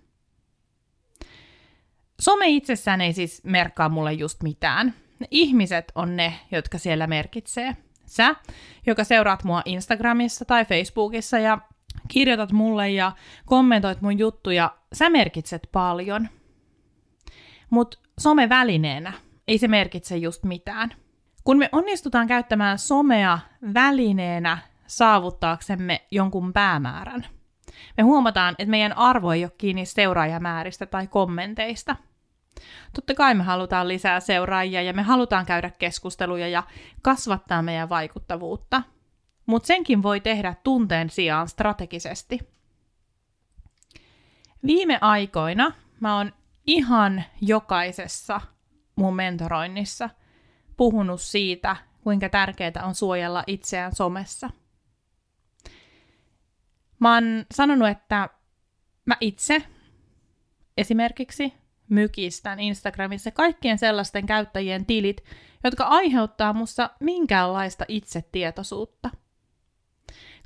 Some 2.20 2.48
itsessään 2.48 3.00
ei 3.00 3.12
siis 3.12 3.44
merkkaa 3.44 3.88
mulle 3.88 4.12
just 4.12 4.42
mitään. 4.42 4.94
Ne 5.20 5.26
ihmiset 5.30 5.92
on 5.94 6.16
ne, 6.16 6.34
jotka 6.50 6.78
siellä 6.78 7.06
merkitsee. 7.06 7.76
Sä, 8.06 8.36
joka 8.86 9.04
seuraat 9.04 9.44
mua 9.44 9.62
Instagramissa 9.64 10.44
tai 10.44 10.64
Facebookissa 10.64 11.38
ja 11.38 11.58
kirjoitat 12.08 12.52
mulle 12.52 12.90
ja 12.90 13.12
kommentoit 13.46 14.00
mun 14.00 14.18
juttuja, 14.18 14.76
sä 14.92 15.10
merkitset 15.10 15.68
paljon. 15.72 16.28
Mutta 17.70 17.98
somevälineenä 18.20 19.12
ei 19.48 19.58
se 19.58 19.68
merkitse 19.68 20.16
just 20.16 20.44
mitään. 20.44 20.94
Kun 21.44 21.58
me 21.58 21.68
onnistutaan 21.72 22.26
käyttämään 22.26 22.78
somea 22.78 23.38
välineenä 23.74 24.58
saavuttaaksemme 24.86 26.00
jonkun 26.10 26.52
päämäärän, 26.52 27.26
me 27.96 28.02
huomataan, 28.02 28.54
että 28.58 28.70
meidän 28.70 28.96
arvo 28.96 29.32
ei 29.32 29.44
ole 29.44 29.52
kiinni 29.58 29.86
seuraajamääristä 29.86 30.86
tai 30.86 31.06
kommenteista. 31.06 31.96
Totta 32.94 33.14
kai 33.14 33.34
me 33.34 33.42
halutaan 33.42 33.88
lisää 33.88 34.20
seuraajia 34.20 34.82
ja 34.82 34.92
me 34.92 35.02
halutaan 35.02 35.46
käydä 35.46 35.70
keskusteluja 35.78 36.48
ja 36.48 36.62
kasvattaa 37.02 37.62
meidän 37.62 37.88
vaikuttavuutta– 37.88 38.82
mutta 39.46 39.66
senkin 39.66 40.02
voi 40.02 40.20
tehdä 40.20 40.54
tunteen 40.64 41.10
sijaan 41.10 41.48
strategisesti. 41.48 42.38
Viime 44.66 44.98
aikoina 45.00 45.72
mä 46.00 46.16
oon 46.16 46.32
ihan 46.66 47.24
jokaisessa 47.40 48.40
mun 48.96 49.16
mentoroinnissa 49.16 50.10
puhunut 50.76 51.20
siitä, 51.20 51.76
kuinka 52.00 52.28
tärkeää 52.28 52.82
on 52.82 52.94
suojella 52.94 53.44
itseään 53.46 53.94
somessa. 53.94 54.50
Mä 56.98 57.14
oon 57.14 57.24
sanonut, 57.54 57.88
että 57.88 58.28
mä 59.06 59.16
itse 59.20 59.62
esimerkiksi 60.76 61.54
mykistän 61.88 62.60
Instagramissa 62.60 63.30
kaikkien 63.30 63.78
sellaisten 63.78 64.26
käyttäjien 64.26 64.86
tilit, 64.86 65.24
jotka 65.64 65.84
aiheuttaa 65.84 66.52
musta 66.52 66.90
minkäänlaista 67.00 67.84
itsetietoisuutta. 67.88 69.10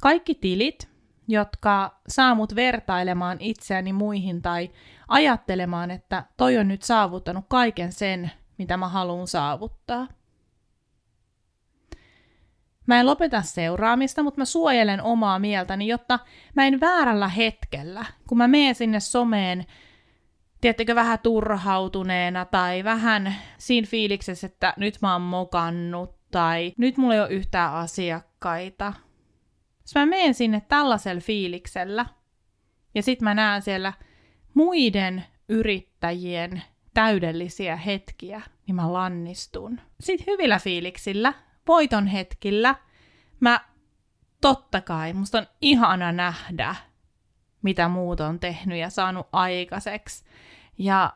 Kaikki 0.05 0.35
tilit, 0.35 0.89
jotka 1.29 2.01
saa 2.09 2.35
mut 2.35 2.55
vertailemaan 2.55 3.37
itseäni 3.41 3.93
muihin 3.93 4.43
tai 4.43 4.71
ajattelemaan, 5.09 5.91
että 5.91 6.25
toi 6.37 6.59
on 6.59 6.69
nyt 6.69 6.83
saavuttanut 6.83 7.45
kaiken 7.49 7.93
sen, 7.93 8.31
mitä 8.59 8.77
mä 8.77 8.89
haluan 8.89 9.27
saavuttaa. 9.27 10.09
Mä 12.87 13.01
en 13.01 13.07
lopeta 13.07 13.43
seuraamista, 13.43 14.23
mutta 14.23 14.41
mä 14.41 14.45
suojelen 14.45 15.03
omaa 15.03 15.39
mieltäni, 15.39 15.87
jotta 15.87 16.19
mä 16.55 16.67
en 16.67 16.81
väärällä 16.81 17.29
hetkellä, 17.29 18.05
kun 18.29 18.39
mä 18.39 18.49
menen 18.49 18.75
sinne 18.75 19.01
someen, 19.01 19.65
tiettekö, 20.61 20.95
vähän 20.95 21.19
turhautuneena 21.19 22.45
tai 22.45 22.85
vähän 22.85 23.35
siinä 23.59 23.87
fiiliksessä, 23.91 24.47
että 24.47 24.75
nyt 24.77 24.99
mä 25.03 25.13
oon 25.13 25.23
mokannut 25.23 26.17
tai 26.31 26.73
nyt 26.79 26.97
mulla 26.97 27.15
ei 27.15 27.21
ole 27.21 27.31
yhtään 27.31 27.73
asiakkaita 27.73 28.93
jos 29.85 29.95
mä 29.95 30.07
menen 30.07 30.35
sinne 30.35 30.61
tällaisella 30.61 31.21
fiiliksellä, 31.21 32.07
ja 32.95 33.03
sitten 33.03 33.25
mä 33.25 33.35
näen 33.35 33.63
siellä 33.63 33.93
muiden 34.55 35.25
yrittäjien 35.49 36.63
täydellisiä 36.95 37.77
hetkiä, 37.77 38.41
niin 38.67 38.75
mä 38.75 38.93
lannistun. 38.93 39.81
Sitten 40.01 40.27
hyvillä 40.33 40.59
fiiliksillä, 40.59 41.35
voiton 41.69 42.07
hetkillä, 42.07 42.75
mä 43.41 43.61
totta 44.41 44.81
kai, 44.81 45.13
musta 45.13 45.39
on 45.39 45.47
ihana 45.61 46.13
nähdä, 46.13 46.75
mitä 47.63 47.89
muut 47.89 48.21
on 48.21 48.41
tehnyt 48.41 48.79
ja 48.79 48.91
saanut 48.91 49.27
aikaiseksi. 49.33 50.25
Ja 50.79 51.13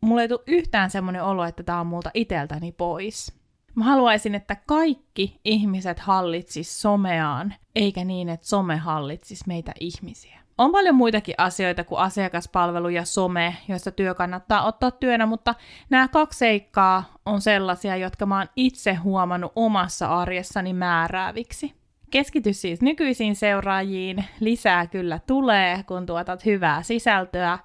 mulle 0.00 0.22
ei 0.22 0.28
tule 0.28 0.42
yhtään 0.46 0.90
semmoinen 0.90 1.22
olo, 1.24 1.44
että 1.44 1.62
tämä 1.62 1.80
on 1.80 1.86
multa 1.86 2.10
iteltäni 2.14 2.72
pois. 2.72 3.43
Mä 3.74 3.84
haluaisin, 3.84 4.34
että 4.34 4.56
kaikki 4.66 5.40
ihmiset 5.44 6.00
hallitsis 6.00 6.82
someaan, 6.82 7.54
eikä 7.74 8.04
niin, 8.04 8.28
että 8.28 8.46
some 8.46 8.76
hallitsis 8.76 9.46
meitä 9.46 9.72
ihmisiä. 9.80 10.40
On 10.58 10.72
paljon 10.72 10.94
muitakin 10.94 11.34
asioita 11.38 11.84
kuin 11.84 11.98
asiakaspalvelu 11.98 12.88
ja 12.88 13.04
some, 13.04 13.56
joista 13.68 13.90
työ 13.90 14.14
kannattaa 14.14 14.66
ottaa 14.66 14.90
työnä, 14.90 15.26
mutta 15.26 15.54
nämä 15.90 16.08
kaksi 16.08 16.38
seikkaa 16.38 17.04
on 17.26 17.40
sellaisia, 17.40 17.96
jotka 17.96 18.26
mä 18.26 18.38
oon 18.38 18.48
itse 18.56 18.94
huomannut 18.94 19.52
omassa 19.56 20.06
arjessani 20.06 20.72
määrääviksi. 20.72 21.74
Keskity 22.10 22.52
siis 22.52 22.82
nykyisiin 22.82 23.36
seuraajiin, 23.36 24.24
lisää 24.40 24.86
kyllä 24.86 25.20
tulee, 25.26 25.82
kun 25.82 26.06
tuotat 26.06 26.44
hyvää 26.44 26.82
sisältöä. 26.82 27.58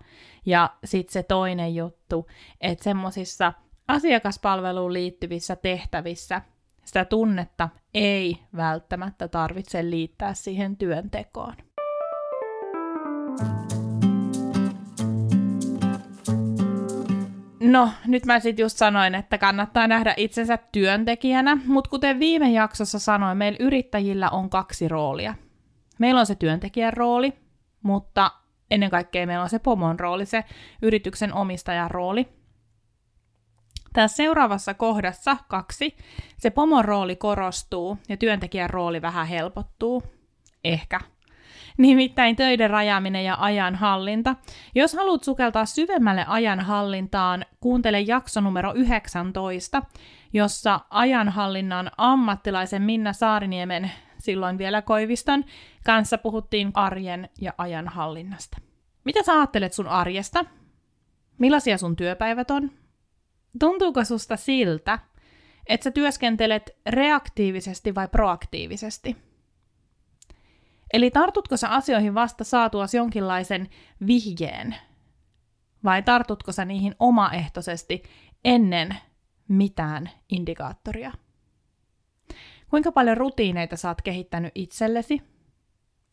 Ja 0.46 0.70
sitten 0.84 1.14
se 1.14 1.24
toinen 1.24 1.76
juttu, 1.76 2.28
että 2.62 2.84
semmosissa 2.84 3.54
asiakaspalveluun 3.90 4.94
liittyvissä 4.94 5.56
tehtävissä 5.56 6.42
sitä 6.86 7.06
tunnetta 7.06 7.70
ei 7.94 8.40
välttämättä 8.56 9.28
tarvitse 9.28 9.90
liittää 9.90 10.34
siihen 10.34 10.78
työntekoon. 10.78 11.54
No, 17.60 17.90
nyt 18.08 18.26
mä 18.26 18.40
sitten 18.40 18.64
just 18.64 18.78
sanoin, 18.78 19.16
että 19.16 19.38
kannattaa 19.38 19.88
nähdä 19.88 20.14
itsensä 20.18 20.58
työntekijänä, 20.72 21.58
mutta 21.66 21.90
kuten 21.90 22.20
viime 22.20 22.52
jaksossa 22.52 23.00
sanoin, 23.00 23.38
meillä 23.38 23.58
yrittäjillä 23.60 24.30
on 24.30 24.50
kaksi 24.50 24.88
roolia. 24.88 25.34
Meillä 26.00 26.20
on 26.20 26.26
se 26.26 26.36
työntekijän 26.36 26.94
rooli, 26.94 27.34
mutta 27.84 28.32
ennen 28.72 28.90
kaikkea 28.90 29.28
meillä 29.28 29.44
on 29.44 29.50
se 29.50 29.60
pomon 29.60 30.00
rooli, 30.00 30.26
se 30.26 30.44
yrityksen 30.82 31.34
omistajan 31.34 31.92
rooli. 31.92 32.39
Tässä 33.94 34.16
seuraavassa 34.16 34.74
kohdassa 34.74 35.38
kaksi, 35.48 35.98
se 36.38 36.50
pomon 36.50 36.86
rooli 36.86 37.16
korostuu 37.16 37.98
ja 38.10 38.18
työntekijän 38.18 38.70
rooli 38.70 39.02
vähän 39.02 39.28
helpottuu. 39.28 40.04
Ehkä. 40.64 41.00
Nimittäin 41.78 42.36
töiden 42.36 42.70
rajaaminen 42.70 43.26
ja 43.26 43.38
ajanhallinta. 43.40 44.36
Jos 44.76 44.94
haluat 44.94 45.24
sukeltaa 45.24 45.66
syvemmälle 45.66 46.26
ajanhallintaan, 46.28 47.46
kuuntele 47.60 48.00
jakso 48.00 48.42
numero 48.42 48.74
19, 48.74 49.84
jossa 50.34 50.80
ajanhallinnan 50.90 51.92
ammattilaisen 51.98 52.82
Minna 52.82 53.14
Saariniemen, 53.14 53.92
silloin 54.18 54.58
vielä 54.58 54.82
Koiviston, 54.82 55.44
kanssa 55.86 56.18
puhuttiin 56.18 56.72
arjen 56.74 57.30
ja 57.42 57.54
ajanhallinnasta. 57.58 58.58
Mitä 59.04 59.24
sä 59.24 59.34
ajattelet 59.34 59.74
sun 59.74 59.88
arjesta? 59.88 60.46
Millaisia 61.38 61.78
sun 61.78 61.96
työpäivät 61.96 62.52
on? 62.52 62.72
Tuntuuko 63.60 64.06
susta 64.06 64.38
siltä, 64.38 65.00
että 65.68 65.84
sä 65.84 65.92
työskentelet 65.92 66.78
reaktiivisesti 66.86 67.96
vai 67.96 68.08
proaktiivisesti? 68.08 69.18
Eli 70.94 71.12
tartutko 71.12 71.58
sä 71.58 71.70
asioihin 71.70 72.14
vasta 72.16 72.44
saatuasi 72.44 72.98
jonkinlaisen 72.98 73.70
vihjeen? 74.08 74.76
Vai 75.84 76.04
tartutko 76.04 76.52
sä 76.52 76.66
niihin 76.66 76.96
omaehtoisesti 77.00 78.04
ennen 78.46 78.98
mitään 79.48 80.10
indikaattoria? 80.30 81.12
Kuinka 82.70 82.92
paljon 82.92 83.18
rutiineita 83.18 83.78
sä 83.78 83.88
oot 83.88 84.02
kehittänyt 84.02 84.52
itsellesi? 84.56 85.22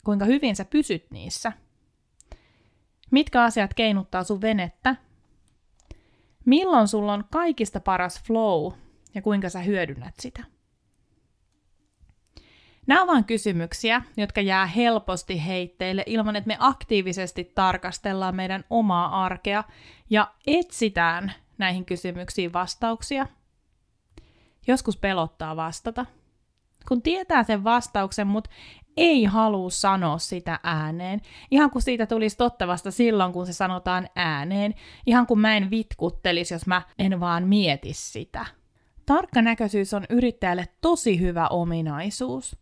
Kuinka 0.05 0.25
hyvin 0.25 0.57
sä 0.57 0.64
pysyt 0.64 1.11
niissä? 1.11 1.53
Mitkä 3.11 3.42
asiat 3.42 3.75
keinuttaa 3.75 4.25
sun 4.25 4.40
venettä 4.40 4.96
Milloin 6.47 6.89
sulla 6.89 7.13
on 7.13 7.25
kaikista 7.31 7.81
paras 7.81 8.23
flow 8.23 8.73
ja 9.15 9.23
kuinka 9.23 9.49
sä 9.49 9.61
hyödynnät 9.61 10.15
sitä? 10.19 10.45
Nämä 12.87 13.03
ovat 13.03 13.13
vain 13.13 13.25
kysymyksiä, 13.25 14.03
jotka 14.17 14.41
jää 14.41 14.67
helposti 14.67 15.47
heitteille 15.47 16.03
ilman, 16.07 16.37
että 16.37 16.49
me 16.49 16.57
aktiivisesti 16.59 17.53
tarkastellaan 17.55 18.37
meidän 18.37 18.65
omaa 18.71 19.25
arkea 19.25 19.65
ja 20.11 20.35
etsitään 20.47 21.33
näihin 21.59 21.85
kysymyksiin 21.85 22.53
vastauksia. 22.53 23.27
Joskus 24.67 24.97
pelottaa 24.97 25.57
vastata. 25.57 26.07
Kun 26.89 27.03
tietää 27.03 27.45
sen 27.45 27.65
vastauksen, 27.65 28.27
mutta 28.27 28.51
ei 28.97 29.25
halua 29.25 29.71
sanoa 29.71 30.19
sitä 30.19 30.61
ääneen. 30.63 31.21
Ihan 31.51 31.71
kuin 31.71 31.83
siitä 31.83 32.07
tulisi 32.07 32.37
totta 32.37 32.67
vasta 32.67 32.91
silloin, 32.91 33.33
kun 33.33 33.47
se 33.47 33.53
sanotaan 33.53 34.09
ääneen. 34.17 34.75
Ihan 35.07 35.27
kuin 35.27 35.41
mä 35.41 35.57
en 35.57 35.71
vitkuttelisi, 35.71 36.55
jos 36.55 36.67
mä 36.67 36.83
en 36.99 37.21
vaan 37.21 37.49
mieti 37.49 37.93
sitä. 37.93 38.47
Tarkkanäköisyys 39.07 39.95
on 39.95 40.05
yrittäjälle 40.11 40.69
tosi 40.81 41.21
hyvä 41.21 41.49
ominaisuus. 41.49 42.57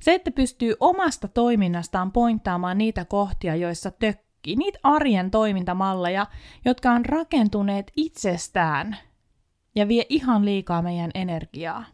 Se, 0.00 0.14
että 0.14 0.30
pystyy 0.30 0.74
omasta 0.80 1.28
toiminnastaan 1.28 2.12
pointtaamaan 2.12 2.78
niitä 2.78 3.04
kohtia, 3.04 3.56
joissa 3.56 3.90
tökkii, 3.90 4.56
niitä 4.56 4.78
arjen 4.82 5.30
toimintamalleja, 5.30 6.26
jotka 6.64 6.90
on 6.90 7.04
rakentuneet 7.04 7.92
itsestään 7.96 8.96
ja 9.74 9.88
vie 9.88 10.06
ihan 10.08 10.44
liikaa 10.44 10.82
meidän 10.82 11.10
energiaa. 11.14 11.84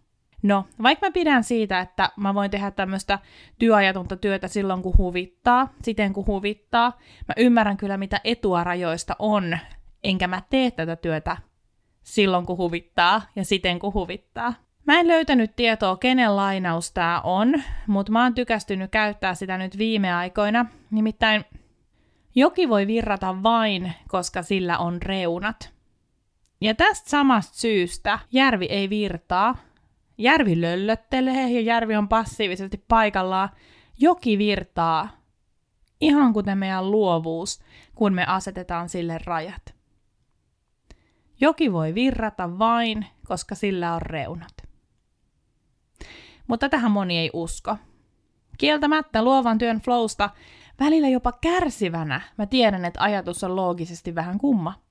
No, 0.42 0.64
vaikka 0.82 1.06
mä 1.06 1.10
pidän 1.10 1.44
siitä, 1.44 1.80
että 1.80 2.10
mä 2.16 2.34
voin 2.34 2.50
tehdä 2.50 2.70
tämmöistä 2.70 3.18
työajatonta 3.58 4.16
työtä 4.16 4.48
silloin, 4.48 4.82
kun 4.82 4.98
huvittaa, 4.98 5.68
siten 5.82 6.12
kun 6.12 6.26
huvittaa, 6.26 6.98
mä 7.28 7.34
ymmärrän 7.36 7.76
kyllä, 7.76 7.96
mitä 7.96 8.20
etua 8.24 8.64
rajoista 8.64 9.16
on, 9.18 9.58
enkä 10.04 10.26
mä 10.26 10.42
tee 10.50 10.70
tätä 10.70 10.96
työtä 10.96 11.36
silloin, 12.02 12.46
kun 12.46 12.58
huvittaa 12.58 13.22
ja 13.36 13.44
siten, 13.44 13.78
kun 13.78 13.94
huvittaa. 13.94 14.54
Mä 14.86 15.00
en 15.00 15.08
löytänyt 15.08 15.56
tietoa, 15.56 15.96
kenen 15.96 16.36
lainaus 16.36 16.92
tää 16.92 17.20
on, 17.20 17.62
mutta 17.86 18.12
mä 18.12 18.22
oon 18.22 18.34
tykästynyt 18.34 18.90
käyttää 18.90 19.34
sitä 19.34 19.58
nyt 19.58 19.78
viime 19.78 20.14
aikoina. 20.14 20.66
Nimittäin 20.90 21.44
joki 22.34 22.68
voi 22.68 22.86
virrata 22.86 23.42
vain, 23.42 23.92
koska 24.08 24.42
sillä 24.42 24.78
on 24.78 25.02
reunat. 25.02 25.72
Ja 26.60 26.74
tästä 26.74 27.10
samasta 27.10 27.58
syystä 27.58 28.18
järvi 28.32 28.66
ei 28.66 28.90
virtaa, 28.90 29.56
Järvi 30.18 30.60
löllöttelee 30.60 31.50
ja 31.50 31.60
järvi 31.60 31.96
on 31.96 32.08
passiivisesti 32.08 32.84
paikallaan. 32.88 33.48
Joki 33.98 34.38
virtaa, 34.38 35.08
ihan 36.00 36.32
kuten 36.32 36.58
meidän 36.58 36.90
luovuus, 36.90 37.60
kun 37.94 38.14
me 38.14 38.24
asetetaan 38.26 38.88
sille 38.88 39.18
rajat. 39.24 39.74
Joki 41.40 41.72
voi 41.72 41.94
virrata 41.94 42.58
vain, 42.58 43.06
koska 43.26 43.54
sillä 43.54 43.94
on 43.94 44.02
reunat. 44.02 44.52
Mutta 46.46 46.68
tähän 46.68 46.90
moni 46.90 47.18
ei 47.18 47.30
usko. 47.32 47.76
Kieltämättä 48.58 49.22
luovan 49.22 49.58
työn 49.58 49.80
flowsta 49.80 50.30
välillä 50.80 51.08
jopa 51.08 51.32
kärsivänä 51.32 52.20
mä 52.38 52.46
tiedän, 52.46 52.84
että 52.84 53.02
ajatus 53.02 53.44
on 53.44 53.56
loogisesti 53.56 54.14
vähän 54.14 54.38
kumma. 54.38 54.87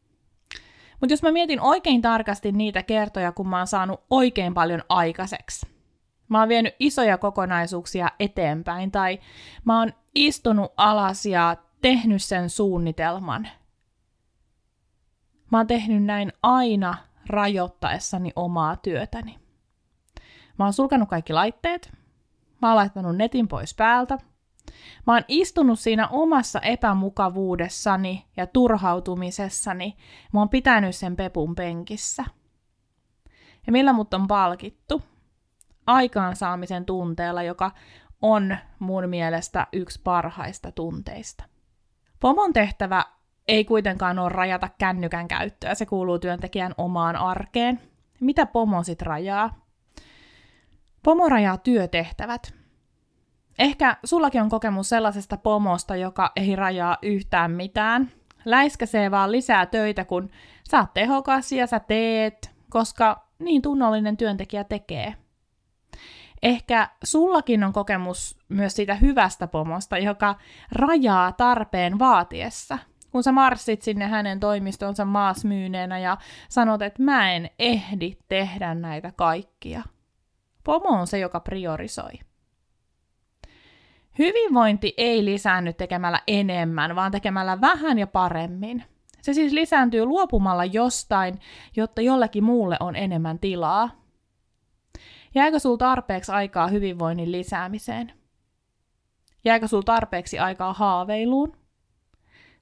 Mutta 0.99 1.13
jos 1.13 1.23
mä 1.23 1.31
mietin 1.31 1.61
oikein 1.61 2.01
tarkasti 2.01 2.51
niitä 2.51 2.83
kertoja, 2.83 3.31
kun 3.31 3.47
mä 3.49 3.57
oon 3.57 3.67
saanut 3.67 4.03
oikein 4.09 4.53
paljon 4.53 4.81
aikaiseksi, 4.89 5.67
mä 6.29 6.39
oon 6.39 6.49
vienyt 6.49 6.75
isoja 6.79 7.17
kokonaisuuksia 7.17 8.09
eteenpäin, 8.19 8.91
tai 8.91 9.19
mä 9.65 9.79
oon 9.79 9.93
istunut 10.15 10.73
alas 10.77 11.25
ja 11.25 11.55
tehnyt 11.81 12.23
sen 12.23 12.49
suunnitelman. 12.49 13.47
Mä 15.51 15.57
oon 15.57 15.67
tehnyt 15.67 16.03
näin 16.03 16.33
aina 16.43 16.97
rajoittaessani 17.27 18.31
omaa 18.35 18.75
työtäni. 18.75 19.39
Mä 20.59 20.65
oon 20.65 20.73
sulkanut 20.73 21.09
kaikki 21.09 21.33
laitteet, 21.33 21.91
mä 22.61 22.67
oon 22.67 22.75
laittanut 22.75 23.15
netin 23.15 23.47
pois 23.47 23.75
päältä, 23.75 24.17
Mä 25.07 25.13
oon 25.13 25.23
istunut 25.27 25.79
siinä 25.79 26.07
omassa 26.07 26.59
epämukavuudessani 26.59 28.25
ja 28.37 28.47
turhautumisessani. 28.47 29.97
Mä 30.33 30.39
oon 30.39 30.49
pitänyt 30.49 30.95
sen 30.95 31.15
pepun 31.15 31.55
penkissä. 31.55 32.25
Ja 33.67 33.71
millä 33.71 33.93
mut 33.93 34.13
on 34.13 34.27
palkittu? 34.27 35.01
Aikaansaamisen 35.87 36.85
tunteella, 36.85 37.43
joka 37.43 37.71
on 38.21 38.57
mun 38.79 39.09
mielestä 39.09 39.67
yksi 39.73 40.01
parhaista 40.03 40.71
tunteista. 40.71 41.43
Pomon 42.19 42.53
tehtävä 42.53 43.03
ei 43.47 43.65
kuitenkaan 43.65 44.19
ole 44.19 44.29
rajata 44.29 44.69
kännykän 44.77 45.27
käyttöä, 45.27 45.75
se 45.75 45.85
kuuluu 45.85 46.19
työntekijän 46.19 46.73
omaan 46.77 47.15
arkeen. 47.15 47.81
Mitä 48.19 48.45
pomo 48.45 48.83
sit 48.83 49.01
rajaa? 49.01 49.65
Pomo 51.03 51.29
rajaa 51.29 51.57
työtehtävät. 51.57 52.56
Ehkä 53.59 53.97
sullakin 54.03 54.41
on 54.41 54.49
kokemus 54.49 54.89
sellaisesta 54.89 55.37
pomosta, 55.37 55.95
joka 55.95 56.31
ei 56.35 56.55
rajaa 56.55 56.97
yhtään 57.01 57.51
mitään. 57.51 58.11
Läiskäsee 58.45 59.11
vaan 59.11 59.31
lisää 59.31 59.65
töitä, 59.65 60.05
kun 60.05 60.29
sä 60.69 60.79
oot 60.79 60.93
tehokas 60.93 61.51
ja 61.51 61.67
sä 61.67 61.79
teet, 61.79 62.51
koska 62.69 63.27
niin 63.39 63.61
tunnollinen 63.61 64.17
työntekijä 64.17 64.63
tekee. 64.63 65.15
Ehkä 66.43 66.89
sullakin 67.03 67.63
on 67.63 67.73
kokemus 67.73 68.39
myös 68.49 68.75
siitä 68.75 68.95
hyvästä 68.95 69.47
pomosta, 69.47 69.97
joka 69.97 70.35
rajaa 70.71 71.31
tarpeen 71.31 71.99
vaatiessa. 71.99 72.77
Kun 73.11 73.23
sä 73.23 73.31
marssit 73.31 73.81
sinne 73.81 74.07
hänen 74.07 74.39
toimistonsa 74.39 75.05
maasmyyneenä 75.05 75.99
ja 75.99 76.17
sanot, 76.49 76.81
että 76.81 77.03
mä 77.03 77.31
en 77.31 77.49
ehdi 77.59 78.17
tehdä 78.27 78.75
näitä 78.75 79.11
kaikkia. 79.11 79.83
Pomo 80.63 80.89
on 80.89 81.07
se, 81.07 81.19
joka 81.19 81.39
priorisoi. 81.39 82.26
Hyvinvointi 84.19 84.93
ei 84.97 85.25
lisäänny 85.25 85.73
tekemällä 85.73 86.21
enemmän, 86.27 86.95
vaan 86.95 87.11
tekemällä 87.11 87.61
vähän 87.61 87.99
ja 87.99 88.07
paremmin. 88.07 88.83
Se 89.21 89.33
siis 89.33 89.53
lisääntyy 89.53 90.05
luopumalla 90.05 90.65
jostain, 90.65 91.39
jotta 91.75 92.01
jollekin 92.01 92.43
muulle 92.43 92.77
on 92.79 92.95
enemmän 92.95 93.39
tilaa. 93.39 93.89
Jääkö 95.35 95.59
sul 95.59 95.75
tarpeeksi 95.75 96.31
aikaa 96.31 96.67
hyvinvoinnin 96.67 97.31
lisäämiseen? 97.31 98.13
Jääkö 99.45 99.67
sul 99.67 99.81
tarpeeksi 99.81 100.39
aikaa 100.39 100.73
haaveiluun? 100.73 101.57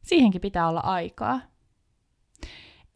Siihenkin 0.02 0.42
pitää 0.42 0.70
olla 0.70 0.80
aikaa. 0.80 1.40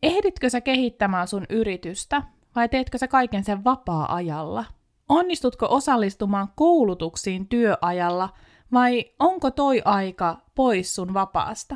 Ehditkö 0.03 0.49
sä 0.49 0.61
kehittämään 0.61 1.27
sun 1.27 1.45
yritystä 1.49 2.21
vai 2.55 2.69
teetkö 2.69 2.97
sä 2.97 3.07
kaiken 3.07 3.43
sen 3.43 3.63
vapaa-ajalla? 3.63 4.65
Onnistutko 5.09 5.67
osallistumaan 5.69 6.47
koulutuksiin 6.55 7.47
työajalla 7.47 8.29
vai 8.73 9.05
onko 9.19 9.51
toi 9.51 9.81
aika 9.85 10.37
pois 10.55 10.95
sun 10.95 11.13
vapaasta? 11.13 11.75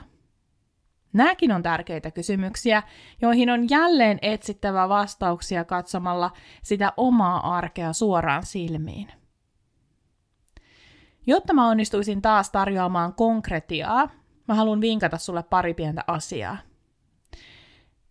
Nämäkin 1.14 1.52
on 1.52 1.64
tärkeitä 1.64 2.12
kysymyksiä, 2.12 2.84
joihin 3.22 3.50
on 3.50 3.70
jälleen 3.70 4.20
etsittävä 4.22 4.90
vastauksia 4.90 5.64
katsomalla 5.64 6.32
sitä 6.64 6.94
omaa 6.98 7.58
arkea 7.58 7.94
suoraan 7.94 8.46
silmiin. 8.46 9.12
Jotta 11.28 11.54
mä 11.54 11.68
onnistuisin 11.68 12.22
taas 12.22 12.52
tarjoamaan 12.52 13.14
konkretiaa, 13.14 14.10
mä 14.48 14.56
haluan 14.56 14.82
vinkata 14.82 15.18
sulle 15.18 15.44
pari 15.44 15.74
pientä 15.74 16.04
asiaa. 16.08 16.58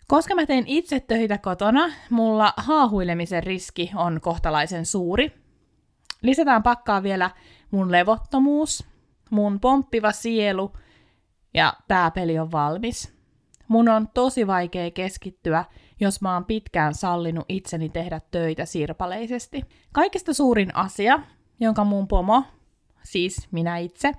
Koska 0.08 0.34
mä 0.34 0.46
teen 0.46 0.64
itse 0.66 1.00
töitä 1.00 1.38
kotona, 1.38 1.92
mulla 2.10 2.54
haahuilemisen 2.56 3.42
riski 3.42 3.90
on 3.94 4.20
kohtalaisen 4.20 4.86
suuri. 4.86 5.32
Lisätään 6.22 6.62
pakkaa 6.62 7.02
vielä 7.02 7.30
mun 7.72 7.92
levottomuus, 7.92 8.86
mun 9.30 9.60
pomppiva 9.60 10.12
sielu 10.12 10.72
ja 11.54 11.74
tää 11.88 12.10
peli 12.10 12.38
on 12.38 12.52
valmis. 12.52 13.14
Mun 13.68 13.88
on 13.88 14.08
tosi 14.14 14.46
vaikea 14.46 14.90
keskittyä, 14.90 15.64
jos 16.00 16.20
mä 16.20 16.34
oon 16.34 16.44
pitkään 16.44 16.94
sallinut 16.94 17.44
itseni 17.48 17.88
tehdä 17.88 18.20
töitä 18.30 18.64
sirpaleisesti. 18.64 19.62
Kaikista 19.92 20.34
suurin 20.34 20.76
asia, 20.76 21.20
jonka 21.60 21.84
mun 21.84 22.08
pomo, 22.08 22.44
siis 23.02 23.48
minä 23.50 23.78
itse, 23.78 24.12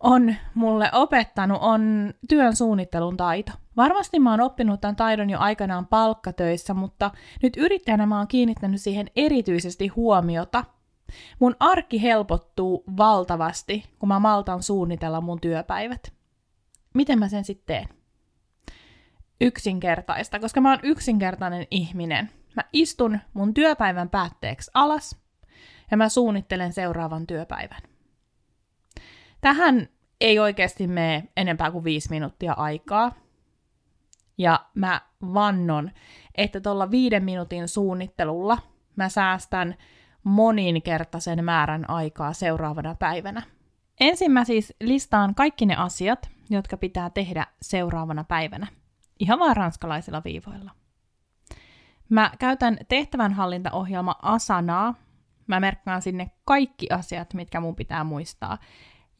on 0.00 0.34
mulle 0.54 0.90
opettanut, 0.92 1.58
on 1.60 2.14
työn 2.28 2.56
suunnittelun 2.56 3.16
taito. 3.16 3.52
Varmasti 3.76 4.18
mä 4.18 4.30
oon 4.30 4.40
oppinut 4.40 4.80
tämän 4.80 4.96
taidon 4.96 5.30
jo 5.30 5.38
aikanaan 5.38 5.86
palkkatöissä, 5.86 6.74
mutta 6.74 7.10
nyt 7.42 7.56
yrittäjänä 7.56 8.06
mä 8.06 8.18
oon 8.18 8.28
kiinnittänyt 8.28 8.80
siihen 8.80 9.06
erityisesti 9.16 9.88
huomiota. 9.88 10.64
Mun 11.38 11.56
arki 11.60 12.02
helpottuu 12.02 12.84
valtavasti, 12.96 13.84
kun 13.98 14.08
mä 14.08 14.18
maltan 14.18 14.62
suunnitella 14.62 15.20
mun 15.20 15.40
työpäivät. 15.40 16.12
Miten 16.94 17.18
mä 17.18 17.28
sen 17.28 17.44
sitten 17.44 17.66
teen? 17.66 17.88
Yksinkertaista, 19.40 20.38
koska 20.38 20.60
mä 20.60 20.70
oon 20.70 20.80
yksinkertainen 20.82 21.66
ihminen. 21.70 22.30
Mä 22.56 22.62
istun 22.72 23.18
mun 23.34 23.54
työpäivän 23.54 24.08
päätteeksi 24.08 24.70
alas 24.74 25.16
ja 25.90 25.96
mä 25.96 26.08
suunnittelen 26.08 26.72
seuraavan 26.72 27.26
työpäivän. 27.26 27.80
Tähän 29.40 29.88
ei 30.20 30.38
oikeasti 30.38 30.86
mene 30.86 31.28
enempää 31.36 31.70
kuin 31.70 31.84
viisi 31.84 32.10
minuuttia 32.10 32.52
aikaa. 32.52 33.12
Ja 34.38 34.66
mä 34.74 35.00
vannon, 35.34 35.90
että 36.34 36.60
tuolla 36.60 36.90
viiden 36.90 37.24
minuutin 37.24 37.68
suunnittelulla 37.68 38.58
mä 38.96 39.08
säästän 39.08 39.74
moninkertaisen 40.24 41.44
määrän 41.44 41.90
aikaa 41.90 42.32
seuraavana 42.32 42.94
päivänä. 42.94 43.42
Ensin 44.00 44.32
mä 44.32 44.44
siis 44.44 44.74
listaan 44.80 45.34
kaikki 45.34 45.66
ne 45.66 45.76
asiat, 45.76 46.30
jotka 46.50 46.76
pitää 46.76 47.10
tehdä 47.10 47.46
seuraavana 47.62 48.24
päivänä. 48.24 48.66
Ihan 49.18 49.38
vaan 49.38 49.56
ranskalaisilla 49.56 50.22
viivoilla. 50.24 50.70
Mä 52.08 52.32
käytän 52.38 52.78
tehtävänhallintaohjelma 52.88 54.16
Asanaa. 54.22 54.94
Mä 55.46 55.60
merkkaan 55.60 56.02
sinne 56.02 56.30
kaikki 56.44 56.86
asiat, 56.90 57.34
mitkä 57.34 57.60
mun 57.60 57.76
pitää 57.76 58.04
muistaa 58.04 58.58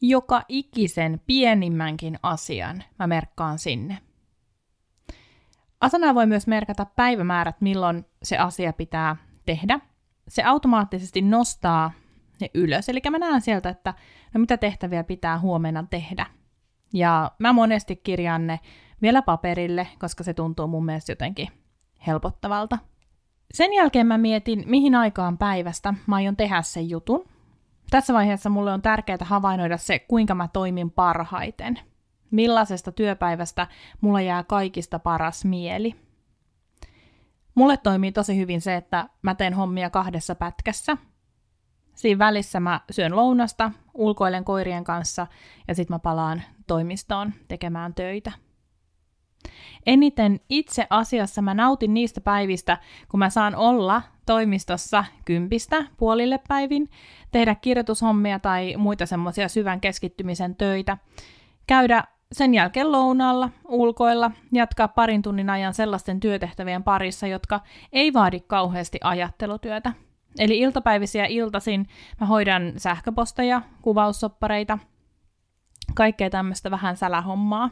joka 0.01 0.41
ikisen 0.47 1.21
pienimmänkin 1.25 2.19
asian 2.23 2.83
mä 2.99 3.07
merkkaan 3.07 3.59
sinne. 3.59 3.97
Asana 5.81 6.15
voi 6.15 6.25
myös 6.25 6.47
merkata 6.47 6.85
päivämäärät, 6.85 7.61
milloin 7.61 8.05
se 8.23 8.37
asia 8.37 8.73
pitää 8.73 9.15
tehdä. 9.45 9.79
Se 10.31 10.43
automaattisesti 10.43 11.21
nostaa 11.21 11.91
ne 12.41 12.49
ylös. 12.53 12.89
Eli 12.89 13.01
mä 13.09 13.19
näen 13.19 13.41
sieltä, 13.41 13.69
että 13.69 13.93
no 14.33 14.39
mitä 14.39 14.57
tehtäviä 14.57 15.03
pitää 15.03 15.39
huomenna 15.39 15.85
tehdä. 15.89 16.25
Ja 16.93 17.31
mä 17.39 17.53
monesti 17.53 17.95
kirjaan 17.95 18.47
ne 18.47 18.59
vielä 19.01 19.21
paperille, 19.21 19.87
koska 19.99 20.23
se 20.23 20.33
tuntuu 20.33 20.67
mun 20.67 20.85
mielestä 20.85 21.11
jotenkin 21.11 21.47
helpottavalta. 22.07 22.77
Sen 23.53 23.73
jälkeen 23.73 24.07
mä 24.07 24.17
mietin, 24.17 24.63
mihin 24.67 24.95
aikaan 24.95 25.37
päivästä 25.37 25.93
mä 26.07 26.15
aion 26.15 26.35
tehdä 26.35 26.61
sen 26.61 26.89
jutun. 26.89 27.25
Tässä 27.89 28.13
vaiheessa 28.13 28.49
mulle 28.49 28.73
on 28.73 28.81
tärkeää 28.81 29.17
havainnoida 29.21 29.77
se, 29.77 29.99
kuinka 29.99 30.35
mä 30.35 30.47
toimin 30.53 30.91
parhaiten. 30.91 31.79
Millaisesta 32.31 32.91
työpäivästä 32.91 33.67
mulla 34.01 34.21
jää 34.21 34.43
kaikista 34.43 34.99
paras 34.99 35.45
mieli. 35.45 35.95
Mulle 37.55 37.77
toimii 37.77 38.11
tosi 38.11 38.37
hyvin 38.37 38.61
se, 38.61 38.75
että 38.75 39.09
mä 39.21 39.35
teen 39.35 39.53
hommia 39.53 39.89
kahdessa 39.89 40.35
pätkässä. 40.35 40.97
Siinä 41.95 42.19
välissä 42.19 42.59
mä 42.59 42.81
syön 42.91 43.15
lounasta, 43.15 43.71
ulkoilen 43.93 44.45
koirien 44.45 44.83
kanssa 44.83 45.27
ja 45.67 45.75
sitten 45.75 45.95
mä 45.95 45.99
palaan 45.99 46.41
toimistoon 46.67 47.33
tekemään 47.47 47.93
töitä. 47.93 48.31
Eniten 49.85 50.39
itse 50.49 50.87
asiassa 50.89 51.41
mä 51.41 51.53
nautin 51.53 51.93
niistä 51.93 52.21
päivistä, 52.21 52.77
kun 53.09 53.19
mä 53.19 53.29
saan 53.29 53.55
olla 53.55 54.01
toimistossa 54.25 55.05
kympistä 55.25 55.85
puolille 55.97 56.39
päivin, 56.47 56.89
tehdä 57.31 57.55
kirjoitushommia 57.55 58.39
tai 58.39 58.75
muita 58.77 59.05
semmoisia 59.05 59.47
syvän 59.47 59.81
keskittymisen 59.81 60.55
töitä, 60.55 60.97
käydä 61.67 62.03
sen 62.31 62.53
jälkeen 62.53 62.91
lounaalla, 62.91 63.49
ulkoilla, 63.67 64.31
jatkaa 64.51 64.87
parin 64.87 65.21
tunnin 65.21 65.49
ajan 65.49 65.73
sellaisten 65.73 66.19
työtehtävien 66.19 66.83
parissa, 66.83 67.27
jotka 67.27 67.59
ei 67.93 68.13
vaadi 68.13 68.39
kauheasti 68.39 68.99
ajattelutyötä. 69.03 69.93
Eli 70.39 70.59
iltapäivisiä 70.59 71.25
iltasin 71.25 71.87
mä 72.19 72.27
hoidan 72.27 72.73
sähköposteja, 72.77 73.61
kuvaussoppareita, 73.81 74.79
kaikkea 75.95 76.29
tämmöistä 76.29 76.71
vähän 76.71 76.97
sälähommaa. 76.97 77.69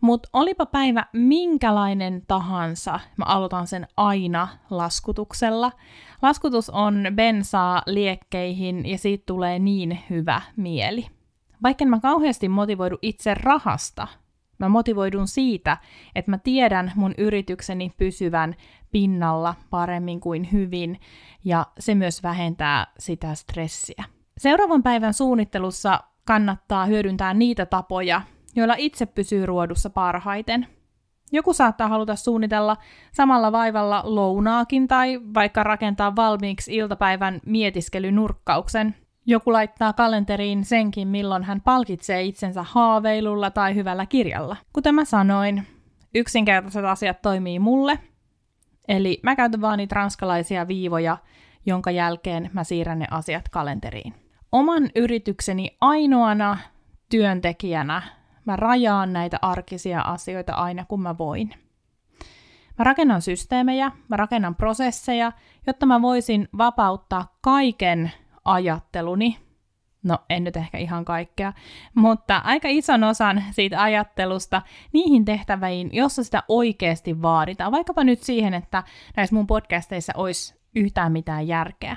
Mutta 0.00 0.28
olipa 0.32 0.66
päivä 0.66 1.06
minkälainen 1.12 2.22
tahansa, 2.26 3.00
mä 3.16 3.24
aloitan 3.24 3.66
sen 3.66 3.86
aina 3.96 4.48
laskutuksella. 4.70 5.72
Laskutus 6.22 6.70
on 6.70 7.06
bensaa 7.14 7.82
liekkeihin 7.86 8.86
ja 8.86 8.98
siitä 8.98 9.22
tulee 9.26 9.58
niin 9.58 9.98
hyvä 10.10 10.40
mieli. 10.56 11.06
Vaikka 11.64 11.84
mä 11.84 12.00
kauheasti 12.00 12.48
motivoidu 12.48 12.98
itse 13.02 13.34
rahasta, 13.34 14.08
mä 14.58 14.68
motivoidun 14.68 15.28
siitä, 15.28 15.76
että 16.14 16.30
mä 16.30 16.38
tiedän 16.38 16.92
mun 16.94 17.14
yritykseni 17.18 17.92
pysyvän 17.96 18.54
pinnalla 18.90 19.54
paremmin 19.70 20.20
kuin 20.20 20.52
hyvin, 20.52 21.00
ja 21.44 21.66
se 21.78 21.94
myös 21.94 22.22
vähentää 22.22 22.86
sitä 22.98 23.34
stressiä. 23.34 24.04
Seuraavan 24.38 24.82
päivän 24.82 25.14
suunnittelussa 25.14 26.00
kannattaa 26.24 26.86
hyödyntää 26.86 27.34
niitä 27.34 27.66
tapoja, 27.66 28.22
joilla 28.56 28.74
itse 28.78 29.06
pysyy 29.06 29.46
ruodussa 29.46 29.90
parhaiten. 29.90 30.66
Joku 31.32 31.52
saattaa 31.52 31.88
haluta 31.88 32.16
suunnitella 32.16 32.76
samalla 33.12 33.52
vaivalla 33.52 34.02
lounaakin 34.04 34.88
tai 34.88 35.20
vaikka 35.34 35.62
rakentaa 35.62 36.16
valmiiksi 36.16 36.74
iltapäivän 36.74 37.40
mietiskelynurkkauksen. 37.46 38.94
Joku 39.26 39.52
laittaa 39.52 39.92
kalenteriin 39.92 40.64
senkin, 40.64 41.08
milloin 41.08 41.42
hän 41.42 41.60
palkitsee 41.60 42.22
itsensä 42.22 42.62
haaveilulla 42.62 43.50
tai 43.50 43.74
hyvällä 43.74 44.06
kirjalla. 44.06 44.56
Kuten 44.72 44.94
mä 44.94 45.04
sanoin, 45.04 45.66
yksinkertaiset 46.14 46.84
asiat 46.84 47.22
toimii 47.22 47.58
mulle, 47.58 47.98
eli 48.88 49.20
mä 49.22 49.36
käytän 49.36 49.60
vaan 49.60 49.78
niitä 49.78 49.94
ranskalaisia 49.94 50.68
viivoja, 50.68 51.18
jonka 51.66 51.90
jälkeen 51.90 52.50
mä 52.52 52.64
siirrän 52.64 52.98
ne 52.98 53.06
asiat 53.10 53.48
kalenteriin. 53.48 54.14
Oman 54.52 54.90
yritykseni 54.94 55.76
ainoana 55.80 56.58
työntekijänä 57.10 58.02
Mä 58.44 58.56
rajaan 58.56 59.12
näitä 59.12 59.38
arkisia 59.42 60.00
asioita 60.00 60.54
aina 60.54 60.84
kun 60.84 61.02
mä 61.02 61.18
voin. 61.18 61.54
Mä 62.78 62.84
rakennan 62.84 63.22
systeemejä, 63.22 63.92
mä 64.08 64.16
rakennan 64.16 64.54
prosesseja, 64.54 65.32
jotta 65.66 65.86
mä 65.86 66.02
voisin 66.02 66.48
vapauttaa 66.58 67.36
kaiken 67.40 68.12
ajatteluni. 68.44 69.38
No, 70.02 70.18
en 70.30 70.44
nyt 70.44 70.56
ehkä 70.56 70.78
ihan 70.78 71.04
kaikkea, 71.04 71.52
mutta 71.94 72.36
aika 72.36 72.68
ison 72.68 73.04
osan 73.04 73.44
siitä 73.50 73.82
ajattelusta 73.82 74.62
niihin 74.92 75.24
tehtäviin, 75.24 75.90
jossa 75.92 76.24
sitä 76.24 76.42
oikeasti 76.48 77.22
vaaditaan. 77.22 77.72
Vaikkapa 77.72 78.04
nyt 78.04 78.22
siihen, 78.22 78.54
että 78.54 78.82
näissä 79.16 79.36
mun 79.36 79.46
podcasteissa 79.46 80.12
olisi 80.16 80.54
yhtään 80.74 81.12
mitään 81.12 81.48
järkeä. 81.48 81.96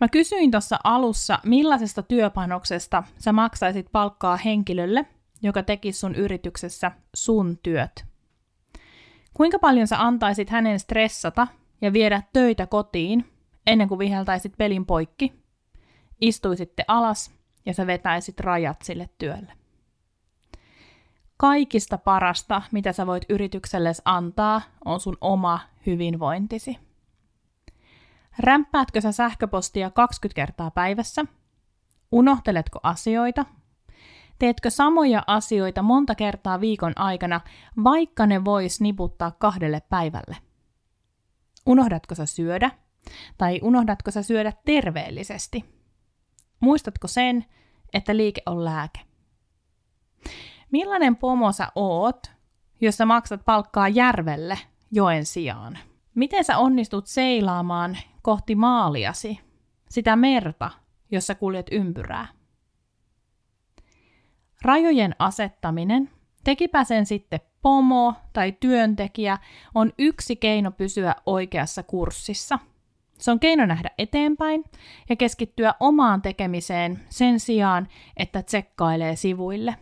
Mä 0.00 0.08
kysyin 0.08 0.50
tuossa 0.50 0.78
alussa, 0.84 1.38
millaisesta 1.44 2.02
työpanoksesta 2.02 3.02
sä 3.18 3.32
maksaisit 3.32 3.86
palkkaa 3.92 4.36
henkilölle, 4.36 5.06
joka 5.42 5.62
teki 5.62 5.92
sun 5.92 6.14
yrityksessä 6.14 6.92
sun 7.14 7.58
työt. 7.62 8.04
Kuinka 9.34 9.58
paljon 9.58 9.86
sä 9.86 10.02
antaisit 10.02 10.50
hänen 10.50 10.80
stressata 10.80 11.46
ja 11.80 11.92
viedä 11.92 12.22
töitä 12.32 12.66
kotiin 12.66 13.31
ennen 13.66 13.88
kuin 13.88 13.98
viheltäisit 13.98 14.52
pelin 14.58 14.86
poikki, 14.86 15.32
istuisitte 16.20 16.84
alas 16.88 17.34
ja 17.66 17.74
sä 17.74 17.86
vetäisit 17.86 18.40
rajat 18.40 18.82
sille 18.82 19.10
työlle. 19.18 19.52
Kaikista 21.36 21.98
parasta, 21.98 22.62
mitä 22.72 22.92
sä 22.92 23.06
voit 23.06 23.24
yrityksellesi 23.28 24.02
antaa, 24.04 24.62
on 24.84 25.00
sun 25.00 25.16
oma 25.20 25.60
hyvinvointisi. 25.86 26.78
Rämpäätkö 28.38 29.00
sä 29.00 29.12
sähköpostia 29.12 29.90
20 29.90 30.34
kertaa 30.34 30.70
päivässä? 30.70 31.24
Unohteletko 32.12 32.80
asioita? 32.82 33.44
Teetkö 34.38 34.70
samoja 34.70 35.22
asioita 35.26 35.82
monta 35.82 36.14
kertaa 36.14 36.60
viikon 36.60 36.92
aikana, 36.96 37.40
vaikka 37.84 38.26
ne 38.26 38.44
vois 38.44 38.80
niputtaa 38.80 39.30
kahdelle 39.30 39.82
päivälle? 39.88 40.36
Unohdatko 41.66 42.14
sä 42.14 42.26
syödä? 42.26 42.70
Tai 43.38 43.60
unohdatko 43.62 44.10
sä 44.10 44.22
syödä 44.22 44.52
terveellisesti? 44.64 45.64
Muistatko 46.60 47.08
sen, 47.08 47.44
että 47.94 48.16
liike 48.16 48.42
on 48.46 48.64
lääke? 48.64 49.00
Millainen 50.70 51.16
pomo 51.16 51.52
sä 51.52 51.68
oot, 51.74 52.32
jos 52.80 52.96
sä 52.96 53.06
maksat 53.06 53.44
palkkaa 53.44 53.88
järvelle 53.88 54.58
joen 54.90 55.26
sijaan? 55.26 55.78
Miten 56.14 56.44
sä 56.44 56.58
onnistut 56.58 57.06
seilaamaan 57.06 57.98
kohti 58.22 58.54
maaliasi, 58.54 59.40
sitä 59.90 60.16
merta, 60.16 60.70
jossa 61.10 61.34
kuljet 61.34 61.66
ympyrää? 61.70 62.28
Rajojen 64.62 65.16
asettaminen, 65.18 66.10
tekipä 66.44 66.84
sen 66.84 67.06
sitten 67.06 67.40
pomo 67.62 68.14
tai 68.32 68.52
työntekijä, 68.52 69.38
on 69.74 69.92
yksi 69.98 70.36
keino 70.36 70.70
pysyä 70.70 71.14
oikeassa 71.26 71.82
kurssissa. 71.82 72.58
Se 73.22 73.30
on 73.30 73.40
keino 73.40 73.66
nähdä 73.66 73.90
eteenpäin 73.98 74.64
ja 75.08 75.16
keskittyä 75.16 75.74
omaan 75.80 76.22
tekemiseen 76.22 77.00
sen 77.08 77.40
sijaan, 77.40 77.88
että 78.16 78.42
tsekkailee 78.42 79.16
sivuille. 79.16 79.76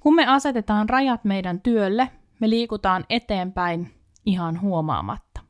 Kun 0.00 0.14
me 0.14 0.26
asetetaan 0.26 0.88
rajat 0.88 1.24
meidän 1.24 1.60
työlle, 1.60 2.10
me 2.40 2.50
liikutaan 2.50 3.04
eteenpäin 3.10 3.94
ihan 4.26 4.60
huomaamatta. 4.60 5.40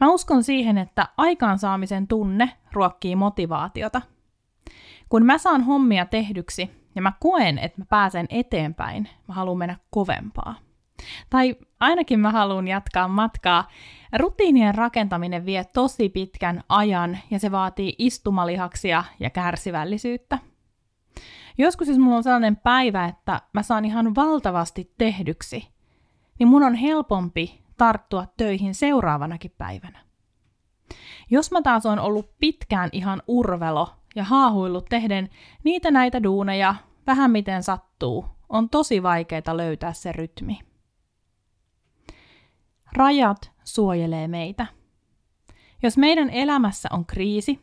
Mä 0.00 0.08
uskon 0.08 0.42
siihen, 0.42 0.78
että 0.78 1.08
aikaansaamisen 1.16 2.06
tunne 2.08 2.50
ruokkii 2.72 3.16
motivaatiota. 3.16 4.02
Kun 5.08 5.26
mä 5.26 5.38
saan 5.38 5.62
hommia 5.62 6.06
tehdyksi 6.06 6.70
ja 6.94 7.02
mä 7.02 7.12
koen, 7.20 7.58
että 7.58 7.80
mä 7.80 7.84
pääsen 7.88 8.26
eteenpäin, 8.30 9.08
mä 9.28 9.34
haluan 9.34 9.58
mennä 9.58 9.76
kovempaa. 9.90 10.69
Tai 11.30 11.56
ainakin 11.80 12.20
mä 12.20 12.30
haluan 12.30 12.68
jatkaa 12.68 13.08
matkaa. 13.08 13.68
Rutiinien 14.18 14.74
rakentaminen 14.74 15.46
vie 15.46 15.64
tosi 15.64 16.08
pitkän 16.08 16.62
ajan 16.68 17.18
ja 17.30 17.38
se 17.38 17.50
vaatii 17.50 17.94
istumalihaksia 17.98 19.04
ja 19.20 19.30
kärsivällisyyttä. 19.30 20.38
Joskus 21.58 21.88
jos 21.88 21.98
mulla 21.98 22.16
on 22.16 22.22
sellainen 22.22 22.56
päivä, 22.56 23.04
että 23.04 23.40
mä 23.52 23.62
saan 23.62 23.84
ihan 23.84 24.14
valtavasti 24.14 24.94
tehdyksi, 24.98 25.68
niin 26.38 26.48
mun 26.48 26.62
on 26.62 26.74
helpompi 26.74 27.64
tarttua 27.76 28.26
töihin 28.36 28.74
seuraavanakin 28.74 29.54
päivänä. 29.58 30.00
Jos 31.30 31.50
mä 31.50 31.62
taas 31.62 31.86
on 31.86 31.98
ollut 31.98 32.38
pitkään 32.38 32.88
ihan 32.92 33.22
urvelo 33.26 33.88
ja 34.16 34.24
haahuillut 34.24 34.86
tehden 34.88 35.28
niitä 35.64 35.90
näitä 35.90 36.22
duuneja 36.22 36.74
vähän 37.06 37.30
miten 37.30 37.62
sattuu, 37.62 38.26
on 38.48 38.70
tosi 38.70 39.02
vaikeaa 39.02 39.56
löytää 39.56 39.92
se 39.92 40.12
rytmi. 40.12 40.69
Rajat 42.96 43.52
suojelee 43.64 44.28
meitä. 44.28 44.66
Jos 45.82 45.98
meidän 45.98 46.30
elämässä 46.30 46.88
on 46.92 47.06
kriisi, 47.06 47.60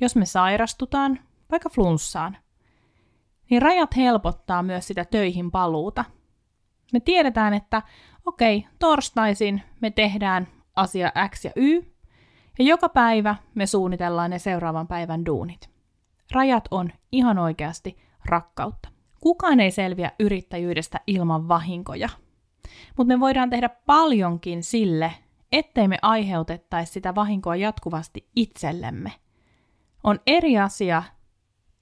jos 0.00 0.16
me 0.16 0.26
sairastutaan, 0.26 1.18
vaikka 1.50 1.68
flunssaan, 1.68 2.36
niin 3.50 3.62
rajat 3.62 3.96
helpottaa 3.96 4.62
myös 4.62 4.86
sitä 4.86 5.04
töihin 5.04 5.50
paluuta. 5.50 6.04
Me 6.92 7.00
tiedetään, 7.00 7.54
että 7.54 7.82
okei, 8.26 8.58
okay, 8.58 8.70
torstaisin 8.78 9.62
me 9.80 9.90
tehdään 9.90 10.48
asia 10.76 11.12
X 11.28 11.44
ja 11.44 11.50
Y, 11.56 11.80
ja 12.58 12.64
joka 12.64 12.88
päivä 12.88 13.36
me 13.54 13.66
suunnitellaan 13.66 14.30
ne 14.30 14.38
seuraavan 14.38 14.88
päivän 14.88 15.26
duunit. 15.26 15.70
Rajat 16.32 16.64
on 16.70 16.92
ihan 17.12 17.38
oikeasti 17.38 17.98
rakkautta. 18.24 18.88
Kukaan 19.20 19.60
ei 19.60 19.70
selviä 19.70 20.12
yrittäjyydestä 20.18 21.00
ilman 21.06 21.48
vahinkoja. 21.48 22.08
Mutta 22.96 23.08
me 23.14 23.20
voidaan 23.20 23.50
tehdä 23.50 23.68
paljonkin 23.68 24.62
sille, 24.62 25.14
ettei 25.52 25.88
me 25.88 25.98
aiheutettaisi 26.02 26.92
sitä 26.92 27.14
vahinkoa 27.14 27.56
jatkuvasti 27.56 28.28
itsellemme. 28.36 29.12
On 30.04 30.18
eri 30.26 30.58
asia, 30.58 31.02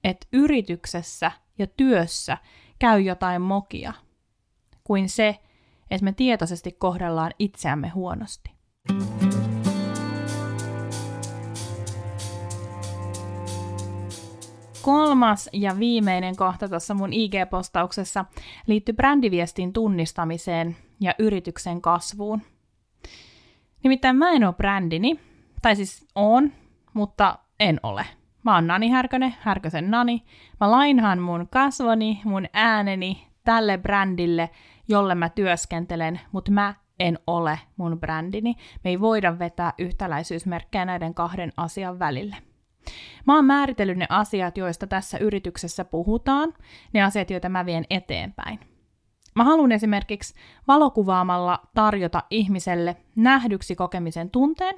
että 0.03 0.27
yrityksessä 0.33 1.31
ja 1.57 1.67
työssä 1.67 2.37
käy 2.79 2.99
jotain 2.99 3.41
mokia, 3.41 3.93
kuin 4.83 5.09
se, 5.09 5.39
että 5.91 6.03
me 6.03 6.11
tietoisesti 6.11 6.71
kohdellaan 6.71 7.31
itseämme 7.39 7.89
huonosti. 7.89 8.51
Kolmas 14.87 15.49
ja 15.53 15.79
viimeinen 15.79 16.35
kohta 16.35 16.69
tuossa 16.69 16.93
mun 16.93 17.13
IG-postauksessa 17.13 18.25
liittyy 18.67 18.95
brändiviestin 18.95 19.73
tunnistamiseen 19.73 20.75
ja 20.99 21.13
yrityksen 21.19 21.81
kasvuun. 21.81 22.41
Nimittäin 23.83 24.15
mä 24.15 24.31
en 24.31 24.43
ole 24.43 24.53
brändini, 24.53 25.19
tai 25.61 25.75
siis 25.75 26.07
on, 26.15 26.51
mutta 26.93 27.39
en 27.59 27.79
ole. 27.83 28.05
Mä 28.43 28.55
oon 28.55 28.67
Nani 28.67 28.89
Härkönen, 28.89 29.35
Härkösen 29.39 29.91
Nani. 29.91 30.23
Mä 30.59 30.71
lainhaan 30.71 31.19
mun 31.19 31.47
kasvoni, 31.51 32.21
mun 32.23 32.45
ääneni 32.53 33.27
tälle 33.43 33.77
brändille, 33.77 34.49
jolle 34.87 35.15
mä 35.15 35.29
työskentelen, 35.29 36.19
mutta 36.31 36.51
mä 36.51 36.73
en 36.99 37.19
ole 37.27 37.59
mun 37.77 37.99
brändini. 37.99 38.55
Me 38.83 38.89
ei 38.89 38.99
voida 38.99 39.39
vetää 39.39 39.73
yhtäläisyysmerkkejä 39.77 40.85
näiden 40.85 41.13
kahden 41.13 41.51
asian 41.57 41.99
välille. 41.99 42.35
Mä 43.25 43.35
oon 43.35 43.45
määritellyt 43.45 43.97
ne 43.97 44.05
asiat, 44.09 44.57
joista 44.57 44.87
tässä 44.87 45.17
yrityksessä 45.17 45.85
puhutaan, 45.85 46.53
ne 46.93 47.03
asiat, 47.03 47.29
joita 47.29 47.49
mä 47.49 47.65
vien 47.65 47.85
eteenpäin. 47.89 48.59
Mä 49.35 49.43
haluan 49.43 49.71
esimerkiksi 49.71 50.33
valokuvaamalla 50.67 51.59
tarjota 51.75 52.23
ihmiselle 52.29 52.97
nähdyksi 53.15 53.75
kokemisen 53.75 54.29
tunteen, 54.29 54.75